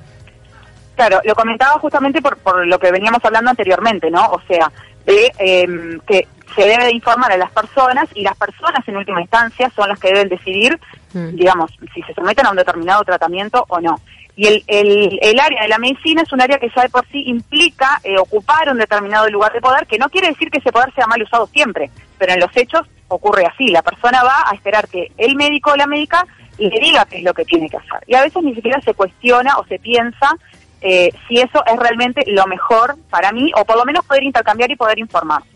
Claro, 0.95 1.21
lo 1.23 1.35
comentaba 1.35 1.79
justamente 1.79 2.21
por, 2.21 2.37
por 2.37 2.65
lo 2.67 2.79
que 2.79 2.91
veníamos 2.91 3.23
hablando 3.23 3.49
anteriormente, 3.49 4.11
¿no? 4.11 4.25
O 4.27 4.41
sea, 4.47 4.71
de 5.05 5.31
em, 5.39 5.99
que 6.01 6.27
se 6.55 6.61
debe 6.61 6.91
informar 6.91 7.31
a 7.31 7.37
las 7.37 7.51
personas 7.51 8.07
y 8.13 8.21
las 8.21 8.37
personas 8.37 8.87
en 8.87 8.97
última 8.97 9.21
instancia 9.21 9.71
son 9.75 9.89
las 9.89 9.99
que 9.99 10.09
deben 10.09 10.29
decidir, 10.29 10.79
mm. 11.13 11.35
digamos, 11.35 11.71
si 11.93 12.01
se 12.03 12.13
someten 12.13 12.45
a 12.45 12.51
un 12.51 12.57
determinado 12.57 13.03
tratamiento 13.03 13.65
o 13.69 13.79
no. 13.79 13.99
Y 14.35 14.47
el, 14.47 14.63
el, 14.67 15.19
el, 15.21 15.39
área 15.39 15.61
de 15.61 15.67
la 15.67 15.77
medicina 15.77 16.23
es 16.23 16.31
un 16.31 16.41
área 16.41 16.57
que 16.57 16.71
ya 16.75 16.81
de 16.81 16.89
por 16.89 17.05
sí 17.07 17.23
implica 17.27 17.99
eh, 18.03 18.17
ocupar 18.17 18.69
un 18.71 18.79
determinado 18.79 19.29
lugar 19.29 19.53
de 19.53 19.61
poder, 19.61 19.85
que 19.85 19.99
no 19.99 20.09
quiere 20.09 20.29
decir 20.29 20.49
que 20.49 20.57
ese 20.57 20.71
poder 20.71 20.91
sea 20.93 21.05
mal 21.05 21.21
usado 21.21 21.45
siempre, 21.47 21.91
pero 22.17 22.33
en 22.33 22.39
los 22.39 22.55
hechos 22.55 22.81
ocurre 23.07 23.45
así. 23.45 23.67
La 23.67 23.83
persona 23.83 24.23
va 24.23 24.49
a 24.49 24.55
esperar 24.55 24.87
que 24.87 25.11
el 25.17 25.35
médico 25.35 25.71
o 25.71 25.75
la 25.75 25.85
médica 25.85 26.25
le 26.69 26.79
diga 26.79 27.05
qué 27.05 27.17
es 27.17 27.23
lo 27.23 27.33
que 27.33 27.45
tiene 27.45 27.69
que 27.69 27.77
hacer. 27.77 28.03
Y 28.07 28.15
a 28.15 28.21
veces 28.21 28.43
ni 28.43 28.55
siquiera 28.55 28.81
se 28.81 28.93
cuestiona 28.93 29.57
o 29.57 29.65
se 29.65 29.79
piensa 29.79 30.35
eh, 30.81 31.11
si 31.27 31.39
eso 31.39 31.63
es 31.65 31.79
realmente 31.79 32.23
lo 32.27 32.45
mejor 32.45 32.97
para 33.09 33.31
mí, 33.31 33.51
o 33.55 33.63
por 33.63 33.77
lo 33.77 33.85
menos 33.85 34.05
poder 34.05 34.23
intercambiar 34.23 34.69
y 34.69 34.75
poder 34.75 34.99
informarse. 34.99 35.47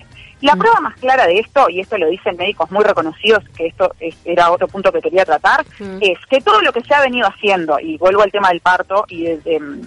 La 0.42 0.56
mm. 0.56 0.60
prueba 0.60 0.80
más 0.80 0.96
clara 0.96 1.28
de 1.28 1.40
esto, 1.40 1.70
y 1.70 1.82
esto 1.82 1.98
lo 1.98 2.08
dicen 2.08 2.38
médicos 2.38 2.72
muy 2.72 2.84
reconocidos, 2.84 3.44
que 3.56 3.68
esto 3.68 3.92
era 4.24 4.52
otro 4.52 4.68
punto 4.70 4.92
que 4.92 5.02
quería 5.02 5.26
tratar, 5.26 5.66
mm. 5.80 5.98
es 6.00 6.18
que 6.30 6.40
todo 6.40 6.62
lo 6.62 6.72
que 6.72 6.82
se 6.82 6.94
ha 6.94 7.02
venido 7.02 7.28
haciendo, 7.28 7.78
y 7.80 7.98
vuelvo 7.98 8.22
al 8.22 8.32
tema 8.32 8.50
del 8.50 8.62
parto 8.62 9.04
y 9.10 9.24
del, 9.24 9.82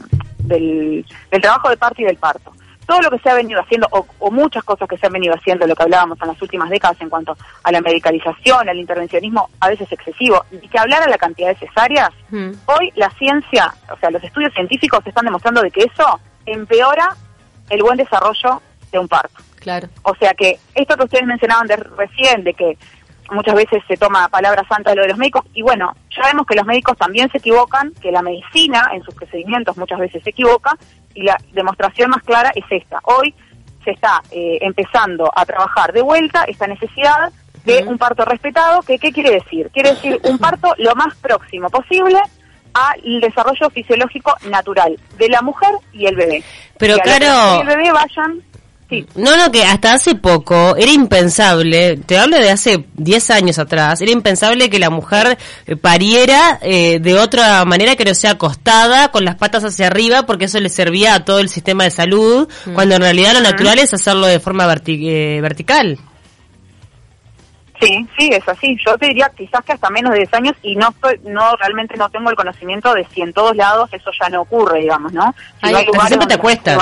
del 0.44 1.40
trabajo 1.40 1.70
de 1.70 1.76
parto 1.78 2.02
y 2.02 2.04
del 2.04 2.16
parto, 2.16 2.52
todo 2.90 3.02
lo 3.02 3.10
que 3.12 3.20
se 3.20 3.30
ha 3.30 3.34
venido 3.34 3.60
haciendo, 3.60 3.86
o, 3.92 4.30
muchas 4.32 4.64
cosas 4.64 4.88
que 4.88 4.98
se 4.98 5.06
han 5.06 5.12
venido 5.12 5.32
haciendo, 5.32 5.64
lo 5.64 5.76
que 5.76 5.84
hablábamos 5.84 6.20
en 6.20 6.26
las 6.26 6.42
últimas 6.42 6.68
décadas 6.68 7.00
en 7.00 7.08
cuanto 7.08 7.36
a 7.62 7.70
la 7.70 7.80
medicalización, 7.80 8.68
al 8.68 8.76
intervencionismo 8.76 9.48
a 9.60 9.68
veces 9.68 9.92
excesivo, 9.92 10.44
y 10.50 10.66
que 10.66 10.76
hablar 10.76 11.00
a 11.04 11.08
la 11.08 11.16
cantidad 11.16 11.50
de 11.50 11.54
cesáreas, 11.54 12.10
mm. 12.30 12.50
hoy 12.66 12.92
la 12.96 13.08
ciencia, 13.10 13.72
o 13.92 13.96
sea, 13.98 14.10
los 14.10 14.24
estudios 14.24 14.52
científicos 14.54 15.06
están 15.06 15.24
demostrando 15.24 15.62
de 15.62 15.70
que 15.70 15.84
eso 15.84 16.18
empeora 16.44 17.14
el 17.68 17.80
buen 17.80 17.96
desarrollo 17.96 18.60
de 18.90 18.98
un 18.98 19.06
parto. 19.06 19.40
Claro. 19.60 19.88
O 20.02 20.16
sea 20.16 20.34
que 20.34 20.58
esto 20.74 20.96
que 20.96 21.04
ustedes 21.04 21.26
mencionaban 21.26 21.68
de 21.68 21.76
recién, 21.76 22.42
de 22.42 22.54
que 22.54 22.76
muchas 23.30 23.54
veces 23.54 23.82
se 23.86 23.96
toma 23.96 24.28
palabra 24.28 24.64
santa 24.68 24.90
de 24.90 24.96
lo 24.96 25.02
de 25.02 25.08
los 25.08 25.18
médicos, 25.18 25.44
y 25.54 25.62
bueno, 25.62 25.94
ya 26.14 26.22
vemos 26.26 26.46
que 26.46 26.56
los 26.56 26.66
médicos 26.66 26.96
también 26.96 27.30
se 27.30 27.38
equivocan, 27.38 27.92
que 28.00 28.10
la 28.10 28.22
medicina 28.22 28.90
en 28.92 29.02
sus 29.02 29.14
procedimientos 29.14 29.76
muchas 29.76 29.98
veces 29.98 30.22
se 30.22 30.30
equivoca, 30.30 30.76
y 31.14 31.22
la 31.22 31.36
demostración 31.52 32.10
más 32.10 32.22
clara 32.22 32.52
es 32.54 32.64
esta. 32.70 33.00
Hoy 33.04 33.34
se 33.84 33.92
está 33.92 34.22
eh, 34.30 34.58
empezando 34.60 35.30
a 35.34 35.44
trabajar 35.44 35.92
de 35.92 36.02
vuelta 36.02 36.44
esta 36.44 36.66
necesidad 36.66 37.32
de 37.64 37.84
un 37.84 37.98
parto 37.98 38.24
respetado, 38.24 38.82
que 38.82 38.98
¿qué 38.98 39.12
quiere 39.12 39.32
decir? 39.32 39.70
Quiere 39.72 39.90
decir 39.90 40.20
un 40.24 40.38
parto 40.38 40.74
lo 40.78 40.94
más 40.94 41.14
próximo 41.16 41.68
posible 41.68 42.18
al 42.72 43.20
desarrollo 43.20 43.68
fisiológico 43.70 44.34
natural 44.48 44.98
de 45.18 45.28
la 45.28 45.42
mujer 45.42 45.70
y 45.92 46.06
el 46.06 46.16
bebé. 46.16 46.42
Pero 46.78 46.96
claro, 46.98 47.60
el 47.60 47.66
bebé 47.66 47.92
vayan 47.92 48.42
No, 49.14 49.36
no, 49.36 49.52
que 49.52 49.64
hasta 49.64 49.92
hace 49.92 50.14
poco 50.14 50.76
era 50.76 50.90
impensable, 50.90 51.96
te 51.98 52.18
hablo 52.18 52.36
de 52.38 52.50
hace 52.50 52.84
10 52.94 53.30
años 53.30 53.58
atrás, 53.58 54.00
era 54.00 54.10
impensable 54.10 54.68
que 54.68 54.78
la 54.78 54.90
mujer 54.90 55.38
pariera 55.80 56.58
eh, 56.60 56.98
de 57.00 57.14
otra 57.14 57.64
manera 57.64 57.94
que 57.94 58.04
no 58.04 58.14
sea 58.14 58.32
acostada, 58.32 59.10
con 59.10 59.24
las 59.24 59.36
patas 59.36 59.64
hacia 59.64 59.86
arriba, 59.86 60.26
porque 60.26 60.46
eso 60.46 60.58
le 60.58 60.68
servía 60.68 61.14
a 61.14 61.24
todo 61.24 61.38
el 61.38 61.48
sistema 61.48 61.84
de 61.84 61.90
salud, 61.90 62.48
mm. 62.66 62.74
cuando 62.74 62.96
en 62.96 63.02
realidad 63.02 63.34
lo 63.34 63.40
natural 63.40 63.78
es 63.78 63.94
hacerlo 63.94 64.26
de 64.26 64.40
forma 64.40 64.64
eh, 64.86 65.38
vertical. 65.40 65.98
Sí, 67.80 68.06
sí, 68.18 68.28
es 68.30 68.46
así. 68.46 68.76
Yo 68.84 68.96
te 68.98 69.06
diría 69.06 69.30
quizás 69.34 69.64
que 69.64 69.72
hasta 69.72 69.88
menos 69.88 70.12
de 70.12 70.18
10 70.18 70.34
años 70.34 70.56
y 70.62 70.76
no 70.76 70.90
estoy, 70.90 71.18
no 71.24 71.56
realmente 71.56 71.96
no 71.96 72.10
tengo 72.10 72.28
el 72.28 72.36
conocimiento 72.36 72.92
de 72.92 73.06
si 73.06 73.22
en 73.22 73.32
todos 73.32 73.56
lados 73.56 73.88
eso 73.92 74.10
ya 74.20 74.28
no 74.28 74.42
ocurre, 74.42 74.80
digamos, 74.80 75.12
¿no? 75.12 75.34
Si 75.62 75.68
siempre 76.06 76.26
te 76.26 76.38
cuesta. 76.38 76.76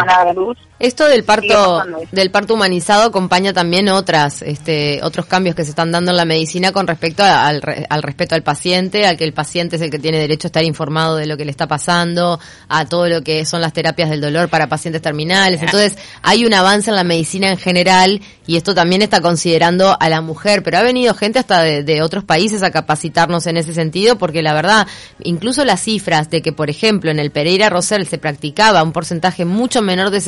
Esto 0.81 1.07
del 1.07 1.25
parto 1.25 1.83
del 2.13 2.31
parto 2.31 2.55
humanizado 2.55 3.05
acompaña 3.05 3.53
también 3.53 3.89
otras 3.89 4.43
este 4.43 5.01
otros 5.03 5.27
cambios 5.27 5.57
que 5.57 5.65
se 5.65 5.71
están 5.71 5.91
dando 5.91 6.13
en 6.13 6.17
la 6.17 6.25
medicina 6.25 6.71
con 6.71 6.87
respecto 6.87 7.25
al, 7.25 7.61
al 7.89 8.03
respeto 8.03 8.37
al 8.37 8.43
paciente, 8.43 9.05
al 9.07 9.17
que 9.17 9.25
el 9.25 9.33
paciente 9.33 9.77
es 9.77 9.83
el 9.83 9.91
que 9.91 9.99
tiene 9.99 10.19
derecho 10.19 10.47
a 10.47 10.51
estar 10.51 10.65
informado 10.65 11.17
de 11.17 11.27
lo 11.27 11.37
que 11.37 11.45
le 11.45 11.51
está 11.51 11.67
pasando, 11.67 12.39
a 12.69 12.85
todo 12.87 13.09
lo 13.09 13.23
que 13.23 13.45
son 13.45 13.61
las 13.61 13.73
terapias 13.73 14.09
del 14.11 14.21
dolor 14.21 14.49
para 14.49 14.69
pacientes 14.69 15.03
terminales. 15.03 15.61
Entonces, 15.63 15.97
hay 16.23 16.45
un 16.45 16.55
avance 16.55 16.91
en 16.91 16.97
la 16.97 17.05
medicina 17.05 17.51
en 17.51 17.59
general 17.59 18.21
y 18.47 18.57
esto 18.57 18.75
también 18.75 19.03
está 19.03 19.21
considerando 19.21 19.97
a 19.99 20.09
la 20.09 20.21
mujer, 20.21 20.63
pero 20.63 20.79
ha 20.79 20.83
venido 20.83 21.13
gente 21.15 21.39
hasta 21.39 21.63
de, 21.63 22.03
otros 22.03 22.25
países 22.25 22.63
a 22.63 22.71
capacitarnos 22.71 23.47
en 23.47 23.57
ese 23.57 23.75
sentido 23.75 24.17
porque 24.17 24.41
la 24.41 24.55
verdad, 24.55 24.87
incluso 25.23 25.65
las 25.65 25.83
cifras 25.83 26.31
de 26.31 26.41
que, 26.41 26.53
por 26.53 26.71
ejemplo, 26.71 27.11
en 27.11 27.19
el 27.19 27.31
Pereira 27.31 27.69
Rosell 27.69 28.07
se 28.07 28.19
practicaba 28.19 28.83
un 28.83 28.93
porcentaje 28.93 29.45
mucho 29.45 29.83
menor 29.83 30.11
de 30.11 30.21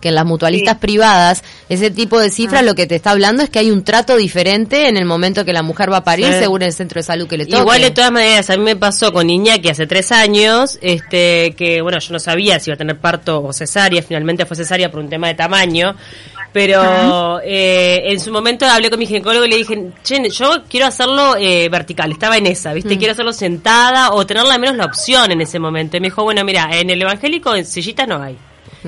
que 0.00 0.08
en 0.08 0.14
las 0.14 0.24
mutualistas 0.24 0.78
privadas, 0.78 1.42
ese 1.68 1.90
tipo 1.90 2.18
de 2.18 2.30
cifras 2.30 2.62
ah. 2.62 2.64
lo 2.64 2.74
que 2.74 2.86
te 2.86 2.96
está 2.96 3.12
hablando 3.12 3.42
es 3.42 3.50
que 3.50 3.58
hay 3.58 3.70
un 3.70 3.84
trato 3.84 4.16
diferente 4.16 4.88
en 4.88 4.96
el 4.96 5.04
momento 5.04 5.44
que 5.44 5.52
la 5.52 5.62
mujer 5.62 5.92
va 5.92 5.98
a 5.98 6.04
parir 6.04 6.26
según 6.32 6.62
el 6.62 6.72
centro 6.72 6.98
de 6.98 7.04
salud 7.04 7.28
que 7.28 7.36
le 7.36 7.46
toque. 7.46 7.58
Igual 7.58 7.82
de 7.82 7.90
todas 7.90 8.12
maneras, 8.12 8.50
a 8.50 8.56
mí 8.56 8.62
me 8.62 8.76
pasó 8.76 9.12
con 9.12 9.28
Iñaki 9.28 9.68
hace 9.68 9.86
tres 9.86 10.12
años, 10.12 10.78
este 10.82 11.54
que 11.56 11.80
bueno, 11.82 11.98
yo 11.98 12.12
no 12.12 12.18
sabía 12.18 12.58
si 12.58 12.70
iba 12.70 12.74
a 12.74 12.78
tener 12.78 12.98
parto 12.98 13.42
o 13.42 13.52
cesárea, 13.52 14.02
finalmente 14.02 14.46
fue 14.46 14.56
cesárea 14.56 14.90
por 14.90 15.00
un 15.00 15.08
tema 15.08 15.28
de 15.28 15.34
tamaño, 15.34 15.94
pero 16.52 17.40
eh, 17.42 18.12
en 18.12 18.20
su 18.20 18.30
momento 18.30 18.66
hablé 18.66 18.90
con 18.90 18.98
mi 18.98 19.06
ginecólogo 19.06 19.46
y 19.46 19.50
le 19.50 19.56
dije, 19.56 19.90
che, 20.02 20.28
yo 20.28 20.64
quiero 20.68 20.86
hacerlo 20.86 21.36
eh, 21.38 21.68
vertical, 21.70 22.12
estaba 22.12 22.36
en 22.36 22.46
esa, 22.46 22.74
¿viste? 22.74 22.94
Mm. 22.94 22.98
Quiero 22.98 23.12
hacerlo 23.12 23.32
sentada 23.32 24.12
o 24.12 24.26
tener 24.26 24.44
al 24.44 24.60
menos 24.60 24.76
la 24.76 24.84
opción 24.84 25.30
en 25.32 25.40
ese 25.40 25.58
momento. 25.58 25.96
Y 25.96 26.00
me 26.00 26.08
dijo, 26.08 26.22
bueno, 26.22 26.44
mira, 26.44 26.68
en 26.72 26.90
el 26.90 27.00
evangélico 27.00 27.54
en 27.54 27.64
sillitas 27.64 28.06
no 28.06 28.22
hay. 28.22 28.36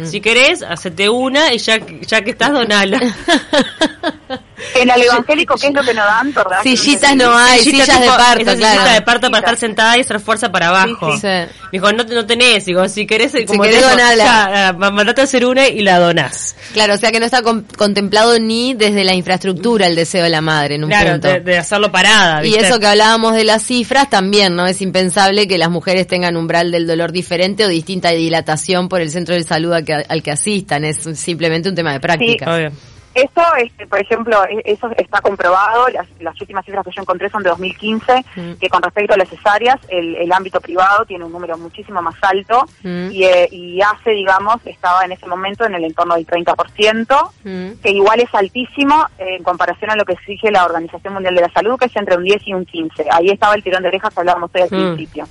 Si 0.03 0.21
querés, 0.21 0.63
hacete 0.63 1.09
una 1.09 1.55
y 1.55 1.59
ya, 1.59 1.79
ya 1.79 2.23
que 2.23 2.31
estás, 2.31 2.53
donala. 2.53 3.01
En 4.75 4.90
el 4.90 5.02
evangélico, 5.02 5.54
¿qué 5.57 5.69
es 5.69 5.75
lo 5.75 5.83
que 5.83 5.95
nos 5.95 6.04
dan? 6.04 6.33
¿verdad? 6.33 6.62
Sillitas 6.62 7.16
no 7.16 7.37
hay, 7.37 7.61
sillas 7.61 8.00
de 8.00 8.07
parto, 8.07 8.45
claro. 8.45 8.57
Sillitas 8.57 8.95
de 8.95 9.02
parto 9.02 9.31
para 9.31 9.38
estar 9.38 9.57
sentada 9.57 9.97
y 9.97 10.00
hacer 10.00 10.21
fuerza 10.21 10.50
para 10.50 10.69
abajo. 10.69 11.16
Sí, 11.16 11.26
Me 11.26 11.49
dijo, 11.73 11.93
no, 11.93 12.04
no 12.04 12.26
tenés, 12.26 12.64
digo, 12.64 12.88
si 12.88 13.07
querés, 13.07 13.33
como 13.47 13.64
si 13.64 13.71
querés 13.71 13.88
donala. 13.88 14.69
Ah, 14.69 14.73
mandate 14.73 15.21
a 15.21 15.25
hacer 15.25 15.45
una 15.45 15.69
y 15.69 15.81
la 15.81 15.99
donás. 15.99 16.57
Claro, 16.73 16.95
o 16.95 16.97
sea 16.97 17.12
que 17.12 17.21
no 17.21 17.26
está 17.26 17.43
contemplado 17.43 18.38
ni 18.38 18.75
desde 18.75 19.04
la 19.04 19.14
infraestructura 19.14 19.87
el 19.87 19.95
deseo 19.95 20.25
de 20.25 20.31
la 20.31 20.40
madre 20.40 20.76
en 20.76 20.85
un 20.85 20.90
claro, 20.90 21.12
punto. 21.12 21.28
De, 21.28 21.40
de, 21.40 21.59
hacerlo 21.59 21.93
parada. 21.93 22.45
Y 22.45 22.54
eso 22.54 22.81
que 22.81 22.87
hablábamos 22.87 23.35
de 23.35 23.45
las 23.45 23.62
cifras 23.62 24.11
también, 24.11 24.57
¿no? 24.57 24.66
Es 24.66 24.81
impensable 24.83 25.47
que 25.47 25.59
las 25.59 25.71
mujeres 25.71 26.07
tengan 26.07 26.37
umbral 26.37 26.71
del 26.71 26.87
dolor 26.87 27.12
diferente 27.12 27.64
o 27.64 27.69
distinta 27.69 28.11
dilatación 28.11 28.88
por 28.88 29.00
el 29.00 29.11
centro 29.11 29.35
de 29.35 29.45
salud 29.45 29.73
al 29.73 29.85
que, 29.85 29.95
al 29.95 30.23
que 30.23 30.31
asistan. 30.31 30.85
Es 30.85 30.99
simplemente 31.14 31.69
un 31.69 31.75
tema 31.75 31.93
de 31.93 32.00
práctica. 32.00 32.71
Sí, 32.71 32.76
eso, 33.14 33.42
este, 33.59 33.87
por 33.87 34.00
ejemplo, 34.00 34.44
e, 34.44 34.61
eso 34.64 34.90
está 34.97 35.21
comprobado, 35.21 35.88
las, 35.88 36.06
las, 36.21 36.40
últimas 36.40 36.64
cifras 36.64 36.85
que 36.85 36.92
yo 36.92 37.02
encontré 37.02 37.30
son 37.30 37.42
de 37.42 37.50
2015, 37.50 38.25
mm. 38.35 38.52
que 38.54 38.68
con 38.68 38.83
respecto 38.83 39.14
a 39.14 39.16
las 39.16 39.28
cesáreas, 39.28 39.78
el, 39.88 40.16
el, 40.16 40.33
ámbito 40.33 40.61
privado 40.61 41.04
tiene 41.04 41.25
un 41.25 41.33
número 41.33 41.56
muchísimo 41.56 42.02
más 42.02 42.16
alto 42.23 42.66
mm. 42.83 43.11
y, 43.11 43.25
eh, 43.25 43.49
y, 43.50 43.80
hace, 43.80 44.11
digamos, 44.11 44.56
estaba 44.66 45.04
en 45.04 45.12
ese 45.12 45.26
momento 45.26 45.64
en 45.64 45.75
el 45.75 45.85
entorno 45.85 46.16
del 46.16 46.26
30%, 46.26 47.30
mm. 47.44 47.80
que 47.80 47.90
igual 47.90 48.21
es 48.21 48.35
altísimo 48.35 49.06
en 49.18 49.42
comparación 49.42 49.90
a 49.90 49.97
lo 49.97 50.04
que 50.04 50.14
exige 50.14 50.50
la 50.50 50.64
Organización 50.64 51.14
Mundial 51.14 51.35
de 51.35 51.42
la 51.42 51.50
Salud, 51.50 51.78
que 51.78 51.87
es 51.87 51.97
entre 51.97 52.16
un 52.16 52.25
10 52.25 52.49
y 52.49 52.54
un 52.54 52.64
15. 52.64 53.06
Ahí 53.11 53.30
estaba 53.30 53.54
el 53.54 53.62
tirón 53.62 53.83
de 53.83 53.88
orejas 53.88 54.12
que 54.12 54.21
hablábamos 54.21 54.50
hoy 54.54 54.62
al 54.62 54.68
principio. 54.68 55.26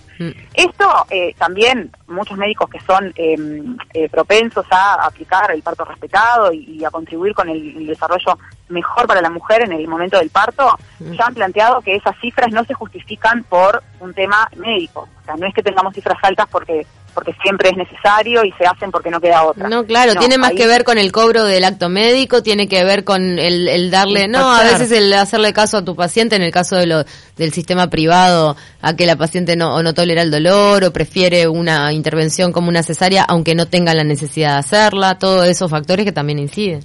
Esto 0.54 1.06
eh, 1.10 1.34
también, 1.38 1.92
muchos 2.08 2.38
médicos 2.38 2.70
que 2.70 2.80
son 2.82 3.12
em, 3.16 3.78
eh, 3.94 4.10
propensos 4.10 4.66
a 4.70 5.06
aplicar 5.06 5.52
el 5.52 5.62
parto 5.62 5.86
respetado 5.86 6.54
y 6.54 6.84
a 6.86 6.92
contribuir 6.92 7.34
con 7.34 7.50
el 7.50 7.64
el 7.84 7.88
desarrollo 7.88 8.38
mejor 8.70 9.08
para 9.08 9.22
la 9.22 9.30
mujer 9.30 9.64
en 9.64 9.74
el 9.74 9.88
momento 9.88 10.18
del 10.18 10.30
parto, 10.30 10.78
ya 11.00 11.26
han 11.26 11.34
planteado 11.34 11.82
que 11.82 11.96
esas 11.96 12.18
cifras 12.20 12.52
no 12.52 12.64
se 12.64 12.74
justifican 12.74 13.44
por 13.44 13.84
un 14.00 14.14
tema 14.14 14.50
médico. 14.56 15.08
O 15.22 15.26
sea, 15.26 15.36
no 15.36 15.46
es 15.46 15.54
que 15.54 15.62
tengamos 15.62 15.94
cifras 15.94 16.18
altas 16.24 16.48
porque 16.52 16.86
porque 17.14 17.34
siempre 17.42 17.70
es 17.70 17.78
necesario 17.78 18.44
y 18.44 18.52
se 18.54 18.66
hacen 18.66 18.92
porque 18.92 19.10
no 19.10 19.20
queda 19.20 19.44
otra. 19.44 19.70
No, 19.70 19.86
claro, 19.86 20.16
tiene 20.16 20.38
más 20.38 20.52
que 20.52 20.68
ver 20.68 20.84
con 20.84 20.98
el 20.98 21.12
cobro 21.12 21.44
del 21.44 21.64
acto 21.64 21.90
médico, 21.90 22.44
tiene 22.44 22.68
que 22.68 22.84
ver 22.84 23.04
con 23.04 23.40
el, 23.40 23.92
darle, 23.92 24.28
no, 24.28 24.52
a 24.52 24.64
veces 24.64 24.92
el 24.92 25.14
hacerle 25.14 25.54
caso 25.54 25.78
a 25.78 25.86
tu 25.86 25.96
paciente 25.96 26.36
en 26.36 26.42
el 26.42 26.52
caso 26.52 26.76
de 26.76 26.88
lo, 26.88 27.04
del 27.38 27.54
sistema 27.54 27.90
privado, 27.90 28.56
a 28.82 28.96
que 28.96 29.06
la 29.06 29.16
paciente 29.16 29.56
no, 29.56 29.76
o 29.76 29.84
no 29.84 29.94
tolera 29.94 30.22
el 30.22 30.32
dolor 30.32 30.84
o 30.84 30.94
prefiere 30.94 31.48
una 31.48 31.94
intervención 31.94 32.52
como 32.52 32.70
una 32.70 32.84
cesárea 32.84 33.24
aunque 33.24 33.56
no 33.56 33.68
tenga 33.68 33.94
la 33.94 34.04
necesidad 34.04 34.54
de 34.54 34.60
hacerla, 34.60 35.18
todos 35.20 35.48
esos 35.48 35.70
factores 35.70 36.06
que 36.06 36.12
también 36.12 36.40
inciden 36.40 36.84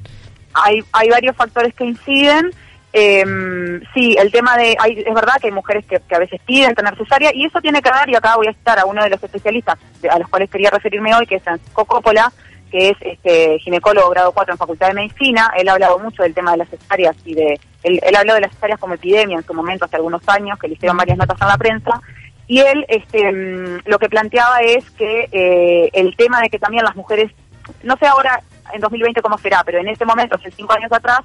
hay, 0.64 0.78
hay 0.92 1.08
varios 1.08 1.36
factores 1.36 1.74
que 1.74 1.84
inciden. 1.84 2.50
Eh, 2.92 3.24
sí, 3.94 4.16
el 4.18 4.32
tema 4.32 4.56
de, 4.56 4.76
hay, 4.78 5.04
es 5.06 5.14
verdad 5.14 5.34
que 5.40 5.48
hay 5.48 5.52
mujeres 5.52 5.84
que, 5.86 6.14
a 6.14 6.18
veces 6.18 6.40
piden 6.46 6.74
tener 6.74 6.96
cesárea 6.96 7.30
y 7.34 7.44
eso 7.44 7.60
tiene 7.60 7.82
que 7.82 7.90
ver, 7.90 8.08
y 8.08 8.16
acá 8.16 8.36
voy 8.36 8.48
a 8.48 8.52
citar 8.52 8.78
a 8.78 8.86
uno 8.86 9.02
de 9.02 9.10
los 9.10 9.22
especialistas 9.22 9.78
a 10.10 10.18
los 10.18 10.28
cuales 10.28 10.50
quería 10.50 10.70
referirme 10.70 11.14
hoy, 11.14 11.26
que 11.26 11.36
es 11.36 11.42
Francisco 11.42 11.84
Coppola, 11.84 12.32
que 12.70 12.90
es 12.90 12.96
este 13.00 13.58
ginecólogo 13.60 14.10
grado 14.10 14.32
4 14.32 14.54
en 14.54 14.58
Facultad 14.58 14.88
de 14.88 14.94
Medicina. 14.94 15.52
Él 15.56 15.68
ha 15.68 15.72
hablado 15.72 15.98
mucho 15.98 16.22
del 16.22 16.34
tema 16.34 16.52
de 16.52 16.58
las 16.58 16.68
cesáreas 16.68 17.16
y 17.24 17.34
de, 17.34 17.60
él, 17.82 18.00
él 18.02 18.16
habló 18.16 18.34
de 18.34 18.42
las 18.42 18.52
cesáreas 18.52 18.78
como 18.78 18.94
epidemia 18.94 19.36
en 19.36 19.44
su 19.44 19.54
momento 19.54 19.84
hace 19.84 19.96
algunos 19.96 20.26
años, 20.28 20.58
que 20.58 20.68
le 20.68 20.74
hicieron 20.74 20.96
varias 20.96 21.18
notas 21.18 21.40
en 21.40 21.48
la 21.48 21.56
prensa. 21.56 22.00
Y 22.46 22.60
él 22.60 22.84
este, 22.88 23.30
mm, 23.30 23.82
lo 23.84 23.98
que 23.98 24.08
planteaba 24.08 24.60
es 24.60 24.90
que 24.92 25.28
eh, 25.30 25.90
el 25.92 26.16
tema 26.16 26.40
de 26.40 26.48
que 26.48 26.58
también 26.58 26.84
las 26.84 26.96
mujeres, 26.96 27.30
no 27.82 27.96
sé 27.96 28.06
ahora 28.06 28.40
en 28.72 28.80
2020 28.80 29.22
cómo 29.22 29.38
será, 29.38 29.62
pero 29.64 29.78
en 29.78 29.88
ese 29.88 30.04
momento, 30.04 30.36
hace 30.36 30.50
cinco 30.50 30.72
años 30.72 30.92
atrás, 30.92 31.20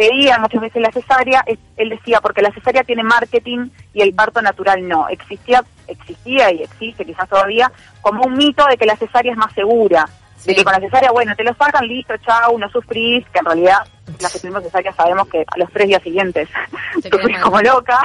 pedían 0.00 0.40
muchas 0.40 0.62
veces 0.62 0.80
la 0.80 0.90
cesárea, 0.90 1.44
él 1.76 1.90
decía, 1.90 2.22
porque 2.22 2.40
la 2.40 2.50
cesárea 2.52 2.82
tiene 2.84 3.02
marketing 3.02 3.68
y 3.92 4.00
el 4.00 4.14
parto 4.14 4.40
natural 4.40 4.88
no. 4.88 5.06
Existía, 5.10 5.62
existía 5.86 6.50
y 6.50 6.62
existe 6.62 7.04
quizás 7.04 7.28
todavía 7.28 7.70
como 8.00 8.24
un 8.24 8.32
mito 8.32 8.64
de 8.66 8.78
que 8.78 8.86
la 8.86 8.96
cesárea 8.96 9.32
es 9.32 9.36
más 9.36 9.52
segura. 9.52 10.08
De 10.46 10.54
que 10.54 10.64
con 10.64 10.72
la 10.72 10.80
cesárea, 10.80 11.10
bueno, 11.10 11.36
te 11.36 11.44
lo 11.44 11.52
sacan, 11.52 11.86
listo, 11.86 12.14
chao, 12.16 12.56
no 12.58 12.70
sufrís, 12.70 13.28
que 13.28 13.40
en 13.40 13.44
realidad 13.44 13.76
las 14.18 14.32
que 14.32 14.38
tuvimos 14.38 14.62
cesárea 14.62 14.94
sabemos 14.94 15.28
que 15.28 15.44
a 15.46 15.58
los 15.58 15.70
tres 15.70 15.88
días 15.88 16.02
siguientes 16.02 16.48
sufrís 17.12 17.38
como 17.40 17.60
loca, 17.60 18.00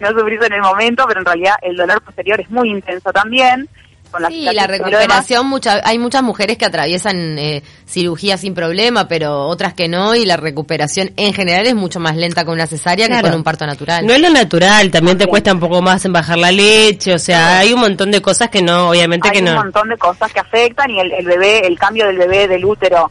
no 0.00 0.08
sufrís 0.10 0.42
en 0.42 0.52
el 0.52 0.62
momento, 0.62 1.06
pero 1.08 1.18
en 1.18 1.26
realidad 1.26 1.56
el 1.60 1.76
dolor 1.76 2.00
posterior 2.02 2.40
es 2.40 2.48
muy 2.50 2.70
intenso 2.70 3.12
también 3.12 3.68
sí, 4.28 4.48
la 4.52 4.66
recuperación, 4.66 5.46
mucha, 5.46 5.80
hay 5.84 5.98
muchas 5.98 6.22
mujeres 6.22 6.58
que 6.58 6.64
atraviesan 6.64 7.38
eh, 7.38 7.62
cirugía 7.86 8.36
sin 8.36 8.54
problema, 8.54 9.08
pero 9.08 9.46
otras 9.46 9.74
que 9.74 9.88
no, 9.88 10.14
y 10.14 10.24
la 10.24 10.36
recuperación 10.36 11.12
en 11.16 11.32
general 11.32 11.66
es 11.66 11.74
mucho 11.74 12.00
más 12.00 12.16
lenta 12.16 12.44
con 12.44 12.54
una 12.54 12.66
cesárea 12.66 13.08
que 13.08 13.20
con 13.20 13.34
un 13.34 13.42
parto 13.42 13.66
natural. 13.66 14.06
No 14.06 14.12
es 14.12 14.20
lo 14.20 14.30
natural, 14.30 14.90
también 14.90 15.18
te 15.18 15.26
cuesta 15.26 15.52
un 15.52 15.60
poco 15.60 15.82
más 15.82 16.04
en 16.04 16.12
bajar 16.12 16.38
la 16.38 16.52
leche, 16.52 17.14
o 17.14 17.18
sea, 17.18 17.58
hay 17.58 17.72
un 17.72 17.80
montón 17.80 18.10
de 18.10 18.20
cosas 18.20 18.48
que 18.50 18.62
no, 18.62 18.90
obviamente 18.90 19.30
que 19.30 19.42
no. 19.42 19.50
Hay 19.50 19.56
un 19.56 19.62
montón 19.64 19.88
de 19.88 19.96
cosas 19.96 20.32
que 20.32 20.40
afectan 20.40 20.90
y 20.90 21.00
el, 21.00 21.12
el 21.12 21.26
bebé, 21.26 21.66
el 21.66 21.78
cambio 21.78 22.06
del 22.06 22.18
bebé 22.18 22.48
del 22.48 22.64
útero 22.64 23.10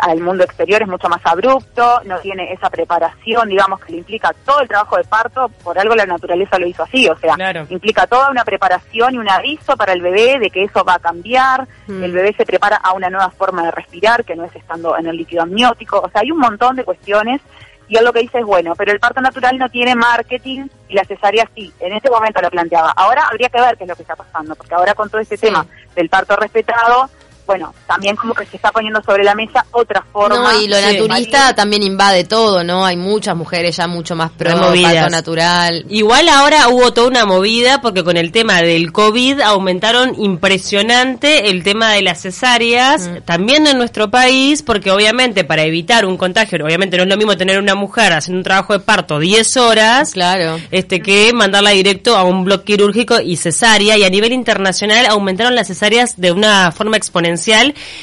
al, 0.00 0.20
mundo 0.20 0.44
exterior 0.44 0.82
es 0.82 0.88
mucho 0.88 1.08
más 1.08 1.20
abrupto, 1.24 2.00
no 2.04 2.18
tiene 2.20 2.52
esa 2.52 2.70
preparación, 2.70 3.48
digamos, 3.48 3.80
que 3.80 3.92
le 3.92 3.98
implica 3.98 4.32
todo 4.44 4.60
el 4.60 4.68
trabajo 4.68 4.96
de 4.96 5.04
parto, 5.04 5.48
por 5.62 5.78
algo 5.78 5.94
la 5.94 6.06
naturaleza 6.06 6.58
lo 6.58 6.66
hizo 6.66 6.82
así, 6.82 7.08
o 7.08 7.16
sea, 7.16 7.36
implica 7.68 8.06
toda 8.06 8.30
una 8.30 8.44
preparación 8.44 9.14
y 9.14 9.18
un 9.18 9.28
aviso 9.28 9.76
para 9.76 9.92
el 9.92 10.00
bebé 10.00 10.38
de 10.38 10.50
que 10.50 10.64
eso 10.64 10.84
va 10.84 10.94
a 10.94 10.98
cambiar, 10.98 11.66
mm. 11.86 12.02
el 12.02 12.12
bebé 12.12 12.34
se 12.36 12.46
prepara 12.46 12.76
a 12.76 12.92
una 12.92 13.10
nueva 13.10 13.30
forma 13.30 13.64
de 13.64 13.70
respirar, 13.70 14.24
que 14.24 14.36
no 14.36 14.44
es 14.44 14.54
estando 14.54 14.96
en 14.96 15.06
el 15.06 15.16
líquido 15.16 15.42
amniótico, 15.42 16.00
o 16.00 16.10
sea, 16.10 16.22
hay 16.22 16.30
un 16.30 16.38
montón 16.38 16.76
de 16.76 16.84
cuestiones 16.84 17.40
y 17.88 17.96
él 17.98 18.04
lo 18.04 18.12
que 18.12 18.20
dice 18.20 18.38
es 18.38 18.46
bueno, 18.46 18.74
pero 18.74 18.92
el 18.92 19.00
parto 19.00 19.20
natural 19.20 19.58
no 19.58 19.68
tiene 19.68 19.94
marketing 19.94 20.66
y 20.88 20.94
la 20.94 21.04
cesárea 21.04 21.46
sí, 21.54 21.72
en 21.80 21.92
este 21.92 22.08
momento 22.08 22.40
lo 22.40 22.50
planteaba. 22.50 22.90
Ahora 22.96 23.26
habría 23.30 23.50
que 23.50 23.60
ver 23.60 23.76
qué 23.76 23.84
es 23.84 23.88
lo 23.90 23.96
que 23.96 24.02
está 24.02 24.16
pasando, 24.16 24.54
porque 24.54 24.74
ahora 24.74 24.94
con 24.94 25.10
todo 25.10 25.20
este 25.20 25.36
tema 25.36 25.66
del 25.94 26.08
parto 26.08 26.34
respetado, 26.36 27.10
bueno, 27.46 27.74
también 27.86 28.16
como 28.16 28.34
que 28.34 28.46
se 28.46 28.56
está 28.56 28.70
poniendo 28.70 29.02
sobre 29.02 29.24
la 29.24 29.34
mesa 29.34 29.64
otra 29.72 30.04
forma. 30.12 30.52
No, 30.52 30.60
y 30.60 30.68
lo 30.68 30.80
naturista 30.80 31.54
también 31.54 31.82
invade 31.82 32.24
todo, 32.24 32.62
¿no? 32.62 32.84
Hay 32.84 32.96
muchas 32.96 33.36
mujeres 33.36 33.76
ya 33.76 33.86
mucho 33.86 34.14
más 34.14 34.30
pro 34.30 34.50
parto 34.50 35.10
natural. 35.10 35.84
Igual 35.88 36.28
ahora 36.28 36.68
hubo 36.68 36.92
toda 36.92 37.08
una 37.08 37.26
movida 37.26 37.80
porque 37.80 38.04
con 38.04 38.16
el 38.16 38.30
tema 38.32 38.62
del 38.62 38.92
COVID 38.92 39.40
aumentaron 39.40 40.14
impresionante 40.22 41.50
el 41.50 41.62
tema 41.64 41.92
de 41.92 42.02
las 42.02 42.22
cesáreas, 42.22 43.08
mm. 43.08 43.22
también 43.24 43.66
en 43.66 43.78
nuestro 43.78 44.10
país, 44.10 44.62
porque 44.62 44.90
obviamente 44.90 45.44
para 45.44 45.62
evitar 45.62 46.06
un 46.06 46.16
contagio, 46.16 46.64
obviamente 46.64 46.96
no 46.96 47.02
es 47.02 47.08
lo 47.08 47.16
mismo 47.16 47.36
tener 47.36 47.58
una 47.58 47.74
mujer 47.74 48.12
haciendo 48.12 48.38
un 48.38 48.44
trabajo 48.44 48.72
de 48.72 48.80
parto 48.80 49.18
10 49.18 49.56
horas, 49.56 50.12
claro. 50.12 50.60
este 50.70 51.00
que 51.00 51.32
mandarla 51.32 51.70
directo 51.70 52.16
a 52.16 52.24
un 52.24 52.44
bloque 52.44 52.64
quirúrgico 52.64 53.20
y 53.20 53.36
cesárea, 53.36 53.98
y 53.98 54.04
a 54.04 54.10
nivel 54.10 54.32
internacional 54.32 55.06
aumentaron 55.06 55.54
las 55.54 55.66
cesáreas 55.66 56.20
de 56.20 56.32
una 56.32 56.70
forma 56.72 56.96
exponencial 56.96 57.31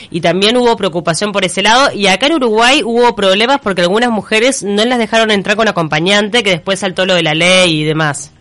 y 0.09 0.21
también 0.21 0.57
hubo 0.57 0.75
preocupación 0.75 1.31
por 1.31 1.45
ese 1.45 1.61
lado. 1.61 1.91
Y 1.93 2.07
acá 2.07 2.27
en 2.27 2.33
Uruguay 2.33 2.81
hubo 2.83 3.15
problemas 3.15 3.59
porque 3.61 3.81
algunas 3.81 4.09
mujeres 4.09 4.63
no 4.63 4.83
las 4.85 4.99
dejaron 4.99 5.31
entrar 5.31 5.55
con 5.55 5.67
acompañante, 5.67 6.43
que 6.43 6.51
después 6.51 6.79
saltó 6.79 7.05
lo 7.05 7.15
de 7.15 7.23
la 7.23 7.33
ley 7.33 7.81
y 7.81 7.85
demás. 7.85 8.33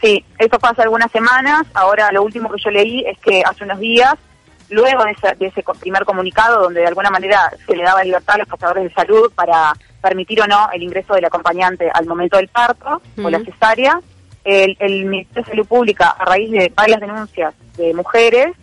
Sí, 0.00 0.24
fue 0.38 0.48
hace 0.62 0.82
algunas 0.82 1.10
semanas. 1.10 1.66
Ahora 1.74 2.12
lo 2.12 2.22
último 2.22 2.50
que 2.50 2.60
yo 2.62 2.70
leí 2.70 3.04
es 3.04 3.18
que 3.18 3.42
hace 3.42 3.64
unos 3.64 3.80
días, 3.80 4.14
luego 4.70 5.04
de 5.04 5.46
ese, 5.46 5.64
primer 5.80 6.04
comunicado 6.04 6.62
donde 6.62 6.80
de 6.80 6.86
alguna 6.86 7.10
manera 7.10 7.50
se 7.66 7.76
le 7.76 7.82
daba 7.82 8.04
libertad 8.04 8.36
a 8.36 8.38
los 8.38 8.48
prestadores 8.48 8.84
de 8.84 8.90
salud 8.92 9.32
para 9.34 9.72
permitir 10.00 10.40
o 10.40 10.46
no 10.46 10.68
el 10.72 10.82
ingreso 10.82 11.14
del 11.14 11.24
acompañante 11.24 11.90
al 11.92 12.06
momento 12.06 12.36
del 12.36 12.48
parto 12.48 13.02
o 13.22 13.30
la 13.30 13.40
cesárea, 13.40 14.00
el, 14.44 14.76
el 14.78 15.04
Ministerio 15.06 15.42
de 15.42 15.50
Salud 15.50 15.66
Pública, 15.66 16.10
a 16.10 16.24
raíz 16.24 16.50
de 16.50 16.72
varias 16.74 17.00
denuncias 17.00 17.54
de 17.76 17.92
mujeres, 17.94 18.54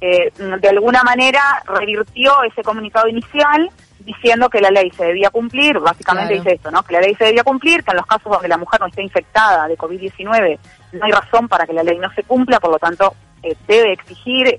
eh, 0.00 0.32
de 0.36 0.68
alguna 0.68 1.02
manera 1.02 1.62
revirtió 1.66 2.42
ese 2.44 2.62
comunicado 2.62 3.08
inicial 3.08 3.70
diciendo 4.00 4.48
que 4.48 4.60
la 4.60 4.70
ley 4.70 4.90
se 4.90 5.04
debía 5.04 5.30
cumplir, 5.30 5.78
básicamente 5.80 6.34
dice 6.34 6.54
esto, 6.54 6.70
¿no? 6.70 6.82
Que 6.82 6.94
la 6.94 7.00
ley 7.00 7.14
se 7.14 7.24
debía 7.24 7.42
cumplir, 7.42 7.84
que 7.84 7.90
en 7.90 7.98
los 7.98 8.06
casos 8.06 8.32
donde 8.32 8.48
la 8.48 8.56
mujer 8.56 8.80
no 8.80 8.86
esté 8.86 9.02
infectada 9.02 9.68
de 9.68 9.76
COVID-19 9.76 10.58
no 10.92 11.04
hay 11.04 11.12
razón 11.12 11.48
para 11.48 11.66
que 11.66 11.72
la 11.72 11.82
ley 11.82 11.98
no 11.98 12.10
se 12.14 12.22
cumpla, 12.22 12.60
por 12.60 12.70
lo 12.70 12.78
tanto 12.78 13.14
eh, 13.42 13.54
debe 13.66 13.92
exigir, 13.92 14.58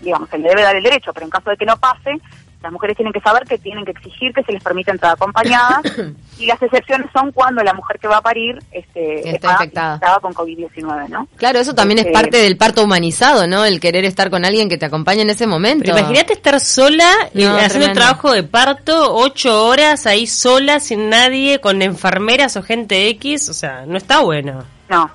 digamos, 0.00 0.28
se 0.28 0.38
le 0.38 0.48
debe 0.48 0.62
dar 0.62 0.76
el 0.76 0.82
derecho, 0.82 1.12
pero 1.12 1.26
en 1.26 1.30
caso 1.30 1.50
de 1.50 1.56
que 1.56 1.66
no 1.66 1.76
pase, 1.76 2.16
las 2.62 2.72
mujeres 2.72 2.96
tienen 2.96 3.12
que 3.12 3.20
saber 3.20 3.44
que 3.44 3.58
tienen 3.58 3.84
que 3.84 3.92
exigir 3.92 4.34
que 4.34 4.42
se 4.42 4.52
les 4.52 4.62
permita 4.62 4.92
entrar 4.92 5.12
acompañadas 5.12 5.80
y 6.38 6.46
las 6.46 6.60
excepciones 6.62 7.08
son 7.12 7.32
cuando 7.32 7.62
la 7.62 7.72
mujer 7.72 7.98
que 7.98 8.08
va 8.08 8.18
a 8.18 8.22
parir 8.22 8.58
este, 8.70 9.30
está, 9.30 9.52
infectada 9.52 10.20
con 10.20 10.34
COVID-19, 10.34 11.08
¿no? 11.08 11.26
Claro, 11.36 11.58
eso 11.58 11.74
también 11.74 12.00
es 12.00 12.06
este, 12.06 12.12
parte 12.12 12.38
del 12.38 12.56
parto 12.56 12.84
humanizado, 12.84 13.46
¿no? 13.46 13.64
El 13.64 13.80
querer 13.80 14.04
estar 14.04 14.30
con 14.30 14.44
alguien 14.44 14.68
que 14.68 14.78
te 14.78 14.86
acompañe 14.86 15.22
en 15.22 15.30
ese 15.30 15.46
momento. 15.46 15.84
Pero 15.86 15.98
imagínate 15.98 16.34
estar 16.34 16.60
sola 16.60 17.10
y 17.34 17.44
haciendo 17.44 17.86
el 17.86 17.94
trabajo 17.94 18.32
de 18.32 18.42
parto 18.42 19.14
ocho 19.14 19.66
horas 19.66 20.06
ahí 20.06 20.26
sola, 20.26 20.80
sin 20.80 21.08
nadie, 21.08 21.60
con 21.60 21.80
enfermeras 21.82 22.56
o 22.56 22.62
gente 22.62 23.08
X, 23.08 23.48
o 23.48 23.54
sea, 23.54 23.86
no 23.86 23.96
está 23.96 24.20
bueno. 24.20 24.64
No, 24.88 25.10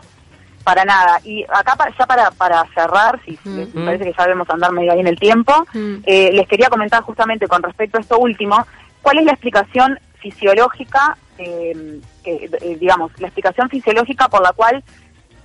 para 0.66 0.84
nada. 0.84 1.22
Y 1.24 1.44
acá 1.44 1.78
ya 1.98 2.06
para, 2.08 2.32
para 2.32 2.66
cerrar, 2.74 3.22
si 3.24 3.38
parece 3.86 4.04
que 4.04 4.14
ya 4.18 4.24
debemos 4.24 4.50
andar 4.50 4.72
medio 4.72 4.92
ahí 4.92 5.00
en 5.00 5.08
el 5.08 5.18
tiempo, 5.18 5.66
eh, 5.74 6.32
les 6.34 6.48
quería 6.48 6.70
comentar 6.70 7.04
justamente 7.04 7.48
con 7.48 7.62
respecto 7.62 7.98
a 7.98 8.02
esto 8.02 8.18
último, 8.18 8.66
cuál 9.02 9.20
es 9.20 9.26
la 9.26 9.32
explicación 9.34 9.98
fisiológica, 10.20 11.16
eh, 11.38 12.02
eh, 12.26 12.78
digamos, 12.80 13.12
la 13.20 13.28
explicación 13.28 13.70
fisiológica 13.70 14.28
por 14.28 14.42
la 14.42 14.54
cual 14.54 14.84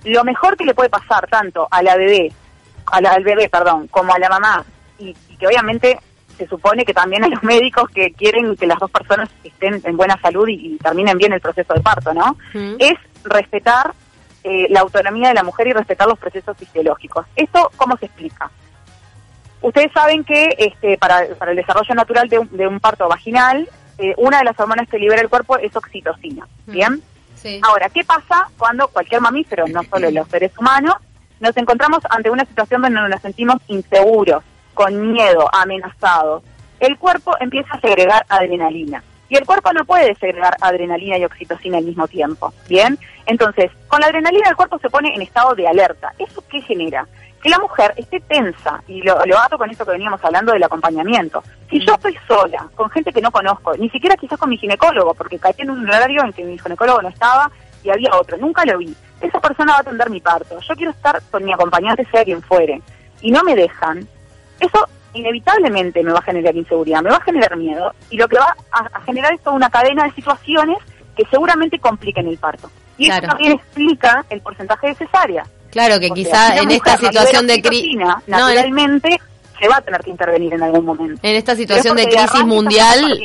lo 0.05 0.23
mejor 0.23 0.57
que 0.57 0.65
le 0.65 0.73
puede 0.73 0.89
pasar 0.89 1.27
tanto 1.27 1.67
a 1.69 1.83
la 1.83 1.95
bebé, 1.95 2.31
al 2.87 3.23
bebé, 3.23 3.47
perdón, 3.47 3.87
como 3.89 4.13
a 4.13 4.19
la 4.19 4.27
mamá, 4.27 4.65
y, 4.97 5.13
que 5.37 5.45
obviamente 5.45 5.99
se 6.35 6.47
supone 6.47 6.83
que 6.83 6.95
también 6.95 7.23
a 7.23 7.27
los 7.27 7.43
médicos 7.43 7.89
que 7.91 8.11
quieren 8.13 8.55
que 8.55 8.65
las 8.65 8.79
dos 8.79 8.89
personas 8.89 9.29
estén 9.43 9.79
en 9.83 9.95
buena 9.95 10.19
salud 10.19 10.47
y, 10.47 10.77
terminen 10.77 11.19
bien 11.19 11.33
el 11.33 11.41
proceso 11.41 11.75
de 11.75 11.81
parto, 11.81 12.11
¿no? 12.11 12.35
Es 12.79 12.95
respetar 13.23 13.93
eh, 14.43 14.67
la 14.69 14.81
autonomía 14.81 15.29
de 15.29 15.35
la 15.35 15.43
mujer 15.43 15.67
y 15.67 15.73
respetar 15.73 16.07
los 16.07 16.17
procesos 16.19 16.57
fisiológicos. 16.57 17.25
¿Esto 17.35 17.71
cómo 17.77 17.97
se 17.97 18.07
explica? 18.07 18.49
Ustedes 19.61 19.91
saben 19.91 20.23
que 20.23 20.55
este, 20.57 20.97
para, 20.97 21.27
para 21.37 21.51
el 21.51 21.57
desarrollo 21.57 21.93
natural 21.93 22.27
de 22.27 22.67
un, 22.67 22.79
parto 22.79 23.07
vaginal, 23.07 23.69
eh, 23.99 24.15
una 24.17 24.39
de 24.39 24.45
las 24.45 24.59
hormonas 24.59 24.89
que 24.89 24.97
libera 24.97 25.21
el 25.21 25.29
cuerpo 25.29 25.57
es 25.57 25.75
oxitocina. 25.75 26.47
¿Bien? 26.65 27.01
Ahora, 27.63 27.89
¿qué 27.89 28.03
pasa 28.03 28.49
cuando 28.57 28.87
cualquier 28.87 29.21
mamífero, 29.21 29.67
no 29.67 29.81
solo 29.83 30.11
los 30.11 30.27
seres 30.27 30.55
humanos, 30.57 30.95
nos 31.39 31.57
encontramos 31.57 31.99
ante 32.09 32.29
una 32.29 32.45
situación 32.45 32.83
donde 32.83 33.09
nos 33.09 33.21
sentimos 33.21 33.57
inseguros, 33.67 34.43
con 34.73 35.11
miedo, 35.11 35.49
amenazados? 35.53 36.43
El 36.79 36.97
cuerpo 36.97 37.35
empieza 37.39 37.73
a 37.73 37.79
segregar 37.79 38.25
adrenalina. 38.29 39.03
Y 39.31 39.37
el 39.37 39.45
cuerpo 39.45 39.71
no 39.71 39.85
puede 39.85 40.13
segregar 40.15 40.57
adrenalina 40.59 41.17
y 41.17 41.23
oxitocina 41.23 41.77
al 41.77 41.85
mismo 41.85 42.05
tiempo. 42.05 42.53
¿Bien? 42.67 42.99
Entonces, 43.25 43.71
con 43.87 44.01
la 44.01 44.07
adrenalina 44.07 44.49
el 44.49 44.57
cuerpo 44.57 44.77
se 44.79 44.89
pone 44.89 45.09
en 45.15 45.21
estado 45.21 45.55
de 45.55 45.69
alerta. 45.69 46.11
¿Eso 46.19 46.43
qué 46.49 46.59
genera? 46.59 47.07
Que 47.41 47.47
la 47.47 47.57
mujer 47.57 47.93
esté 47.95 48.19
tensa, 48.19 48.83
y 48.89 49.01
lo, 49.01 49.17
lo 49.25 49.57
con 49.57 49.69
esto 49.69 49.85
que 49.85 49.91
veníamos 49.91 50.21
hablando 50.21 50.51
del 50.51 50.61
acompañamiento. 50.61 51.41
Si 51.69 51.79
yo 51.79 51.93
estoy 51.93 52.17
sola, 52.27 52.67
con 52.75 52.89
gente 52.89 53.13
que 53.13 53.21
no 53.21 53.31
conozco, 53.31 53.73
ni 53.77 53.89
siquiera 53.89 54.17
quizás 54.17 54.37
con 54.37 54.49
mi 54.49 54.57
ginecólogo, 54.57 55.13
porque 55.13 55.39
caí 55.39 55.53
en 55.59 55.69
un 55.69 55.89
horario 55.89 56.25
en 56.25 56.33
que 56.33 56.43
mi 56.43 56.59
ginecólogo 56.59 57.01
no 57.01 57.07
estaba 57.07 57.49
y 57.85 57.89
había 57.89 58.13
otro, 58.19 58.35
nunca 58.35 58.65
lo 58.65 58.79
vi. 58.79 58.93
Esa 59.21 59.39
persona 59.39 59.71
va 59.71 59.77
a 59.77 59.81
atender 59.81 60.09
mi 60.09 60.19
parto. 60.19 60.59
Yo 60.59 60.75
quiero 60.75 60.91
estar 60.91 61.21
con 61.31 61.45
mi 61.45 61.53
acompañante, 61.53 62.05
sea 62.11 62.25
quien 62.25 62.41
fuere, 62.41 62.81
y 63.21 63.31
no 63.31 63.43
me 63.43 63.55
dejan. 63.55 64.05
Eso 64.59 64.89
inevitablemente 65.13 66.03
me 66.03 66.11
va 66.11 66.19
a 66.19 66.23
generar 66.23 66.55
inseguridad, 66.55 67.01
me 67.01 67.09
va 67.09 67.17
a 67.17 67.23
generar 67.23 67.55
miedo 67.57 67.93
y 68.09 68.17
lo 68.17 68.27
que 68.27 68.37
va 68.37 68.55
a, 68.71 69.01
generar 69.01 69.33
es 69.33 69.41
toda 69.41 69.55
una 69.55 69.69
cadena 69.69 70.05
de 70.05 70.11
situaciones 70.11 70.77
que 71.15 71.23
seguramente 71.29 71.79
compliquen 71.79 72.27
el 72.27 72.37
parto. 72.37 72.69
Y 72.97 73.09
eso 73.09 73.21
también 73.21 73.53
explica 73.53 74.25
el 74.29 74.41
porcentaje 74.41 74.87
de 74.87 74.95
cesárea. 74.95 75.43
Claro, 75.71 75.99
que 75.99 76.09
quizá 76.09 76.57
en 76.57 76.71
esta 76.71 76.97
situación 76.97 77.47
de 77.47 77.61
crisis... 77.61 77.97
Naturalmente 78.27 79.19
se 79.59 79.67
va 79.67 79.77
a 79.77 79.81
tener 79.81 80.01
que 80.01 80.09
intervenir 80.09 80.53
en 80.53 80.63
algún 80.63 80.85
momento. 80.85 81.19
En 81.21 81.35
esta 81.35 81.55
situación 81.55 81.95
de 81.95 82.05
crisis 82.05 82.43
mundial, 82.45 83.19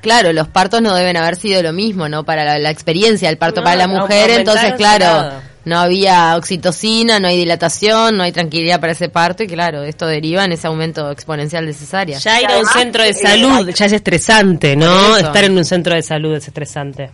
claro, 0.00 0.32
los 0.32 0.48
partos 0.48 0.80
no 0.80 0.94
deben 0.94 1.16
haber 1.16 1.36
sido 1.36 1.62
lo 1.62 1.72
mismo, 1.72 2.08
¿no? 2.08 2.24
Para 2.24 2.58
la, 2.58 2.70
experiencia, 2.70 3.28
el 3.28 3.38
parto 3.38 3.62
para 3.62 3.76
la 3.76 3.88
mujer, 3.88 4.30
entonces, 4.30 4.74
claro 4.74 5.49
no 5.64 5.78
había 5.78 6.36
oxitocina, 6.36 7.20
no 7.20 7.28
hay 7.28 7.36
dilatación, 7.36 8.16
no 8.16 8.22
hay 8.22 8.32
tranquilidad 8.32 8.80
para 8.80 8.92
ese 8.92 9.08
parto 9.08 9.42
y 9.42 9.46
claro, 9.46 9.82
esto 9.82 10.06
deriva 10.06 10.44
en 10.44 10.52
ese 10.52 10.66
aumento 10.66 11.10
exponencial 11.10 11.66
de 11.66 11.72
cesárea. 11.72 12.18
Ya 12.18 12.40
ir 12.40 12.50
a 12.50 12.58
un 12.58 12.66
centro 12.66 13.02
de 13.02 13.10
eh, 13.10 13.14
salud 13.14 13.70
ya 13.70 13.86
es 13.86 13.92
estresante, 13.92 14.76
¿no? 14.76 15.16
Estar 15.16 15.44
en 15.44 15.56
un 15.56 15.64
centro 15.64 15.94
de 15.94 16.02
salud 16.02 16.34
es 16.34 16.48
estresante. 16.48 17.10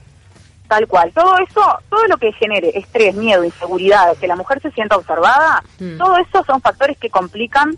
Tal 0.69 0.87
cual. 0.89 1.13
Todo 1.13 1.37
eso, 1.39 1.63
todo 1.89 2.07
lo 2.09 2.17
que 2.17 2.33
genere 2.33 2.71
estrés, 2.75 3.15
miedo, 3.15 3.45
inseguridad, 3.45 4.17
que 4.17 4.27
la 4.27 4.37
mujer 4.37 4.61
se 4.61 4.71
sienta 4.73 4.97
observada, 4.97 5.63
mm. 5.79 5.99
todo 5.99 6.17
eso 6.19 6.45
son 6.45 6.61
factores 6.61 6.99
que 6.99 7.09
complican 7.09 7.77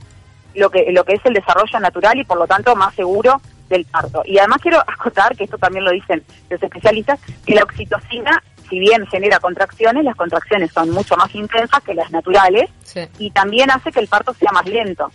lo 0.54 0.70
que, 0.70 0.90
lo 0.90 1.04
que 1.04 1.14
es 1.14 1.20
el 1.24 1.34
desarrollo 1.34 1.80
natural 1.80 2.18
y 2.18 2.24
por 2.24 2.38
lo 2.38 2.46
tanto 2.46 2.74
más 2.76 2.94
seguro 2.94 3.40
del 3.68 3.84
parto. 3.84 4.22
Y 4.24 4.38
además 4.38 4.58
quiero 4.62 4.78
acotar, 4.86 5.36
que 5.36 5.44
esto 5.44 5.58
también 5.58 5.84
lo 5.84 5.90
dicen 5.90 6.22
los 6.48 6.62
especialistas, 6.62 7.20
que 7.44 7.54
la 7.54 7.62
oxitocina 7.62 8.42
si 8.68 8.78
bien 8.78 9.06
genera 9.06 9.38
contracciones, 9.38 10.04
las 10.04 10.16
contracciones 10.16 10.70
son 10.72 10.90
mucho 10.90 11.16
más 11.16 11.34
intensas 11.34 11.82
que 11.82 11.94
las 11.94 12.10
naturales 12.10 12.70
y 13.18 13.30
también 13.30 13.70
hace 13.70 13.90
que 13.90 14.00
el 14.00 14.08
parto 14.08 14.34
sea 14.34 14.52
más 14.52 14.66
lento. 14.66 15.10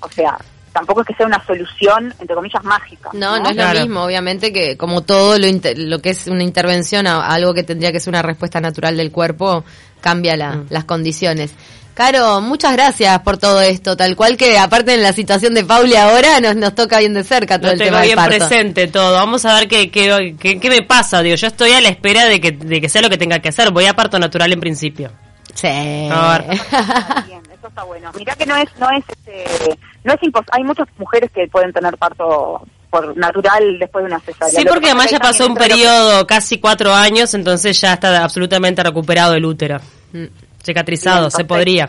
O 0.00 0.08
sea, 0.08 0.36
tampoco 0.72 1.00
es 1.00 1.06
que 1.06 1.14
sea 1.14 1.26
una 1.26 1.44
solución, 1.46 2.12
entre 2.20 2.34
comillas, 2.34 2.62
mágica. 2.64 3.10
No, 3.12 3.38
no, 3.38 3.48
es 3.48 3.56
lo 3.56 3.80
mismo, 3.80 4.02
obviamente 4.04 4.52
que 4.52 4.76
como 4.76 5.02
todo 5.02 5.38
lo, 5.38 5.46
lo 5.76 5.98
que 6.00 6.10
es 6.10 6.26
una 6.26 6.42
intervención 6.42 7.06
a, 7.06 7.26
algo 7.26 7.54
que 7.54 7.62
tendría 7.62 7.92
que 7.92 8.00
ser 8.00 8.10
una 8.10 8.22
respuesta 8.22 8.60
natural 8.60 8.96
del 8.96 9.10
cuerpo, 9.10 9.64
cambia 10.00 10.36
mm. 10.36 10.66
las 10.70 10.84
condiciones. 10.84 11.54
Caro, 11.96 12.42
muchas 12.42 12.74
gracias 12.74 13.18
por 13.20 13.38
todo 13.38 13.62
esto, 13.62 13.96
tal 13.96 14.16
cual 14.16 14.36
que 14.36 14.58
aparte 14.58 14.92
en 14.92 15.02
la 15.02 15.14
situación 15.14 15.54
de 15.54 15.64
Pauli 15.64 15.96
ahora 15.96 16.40
nos, 16.42 16.54
nos 16.54 16.74
toca 16.74 16.98
bien 16.98 17.14
de 17.14 17.24
cerca 17.24 17.58
todo 17.58 17.72
el 17.72 17.78
tema 17.78 18.02
del 18.02 18.14
bien 18.14 18.18
presente 18.26 18.86
todo. 18.88 19.14
Vamos 19.14 19.46
a 19.46 19.54
ver 19.54 19.66
qué, 19.66 19.90
qué, 19.90 20.36
qué, 20.38 20.68
me 20.68 20.82
pasa. 20.82 21.22
Digo, 21.22 21.36
yo 21.36 21.46
estoy 21.46 21.72
a 21.72 21.80
la 21.80 21.88
espera 21.88 22.26
de 22.26 22.38
que, 22.38 22.52
de 22.52 22.82
que 22.82 22.90
sea 22.90 23.00
lo 23.00 23.08
que 23.08 23.16
tenga 23.16 23.38
que 23.38 23.48
hacer. 23.48 23.70
Voy 23.70 23.86
a 23.86 23.94
parto 23.94 24.18
natural 24.18 24.52
en 24.52 24.60
principio. 24.60 25.10
Sí. 25.54 25.68
Bien, 25.68 27.40
eso 27.50 27.66
está 27.66 27.82
bueno. 27.84 28.12
Mirá 28.14 28.34
que 28.34 28.44
no 28.44 28.56
es, 28.56 28.68
no 28.78 28.90
es, 28.90 29.04
este, 29.08 29.78
no 30.04 30.12
es 30.12 30.20
Hay 30.52 30.64
muchas 30.64 30.88
mujeres 30.98 31.30
que 31.34 31.48
pueden 31.48 31.72
tener 31.72 31.96
parto 31.96 32.60
por 32.90 33.16
natural 33.16 33.78
después 33.78 34.04
de 34.04 34.08
una 34.08 34.20
cesárea. 34.20 34.60
Sí, 34.60 34.66
porque 34.68 34.88
además 34.88 35.10
ya 35.10 35.18
pasó 35.18 35.46
un 35.46 35.54
periodo 35.54 36.26
casi 36.26 36.60
cuatro 36.60 36.92
años, 36.92 37.32
entonces 37.32 37.80
ya 37.80 37.94
está 37.94 38.22
absolutamente 38.22 38.82
recuperado 38.82 39.32
el 39.32 39.46
útero. 39.46 39.80
Mm 40.12 40.26
cicatrizado, 40.66 41.30
se 41.30 41.44
podría. 41.44 41.88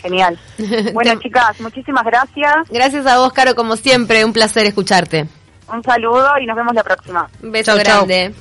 Genial. 0.00 0.38
Bueno, 0.92 1.18
chicas, 1.20 1.60
muchísimas 1.60 2.04
gracias. 2.04 2.68
Gracias 2.70 3.06
a 3.06 3.18
vos, 3.18 3.32
Caro, 3.32 3.54
como 3.54 3.76
siempre, 3.76 4.24
un 4.24 4.32
placer 4.32 4.66
escucharte. 4.66 5.26
Un 5.72 5.82
saludo 5.82 6.38
y 6.40 6.46
nos 6.46 6.56
vemos 6.56 6.74
la 6.74 6.82
próxima. 6.82 7.28
Un 7.42 7.50
beso 7.50 7.74
grande. 7.76 8.30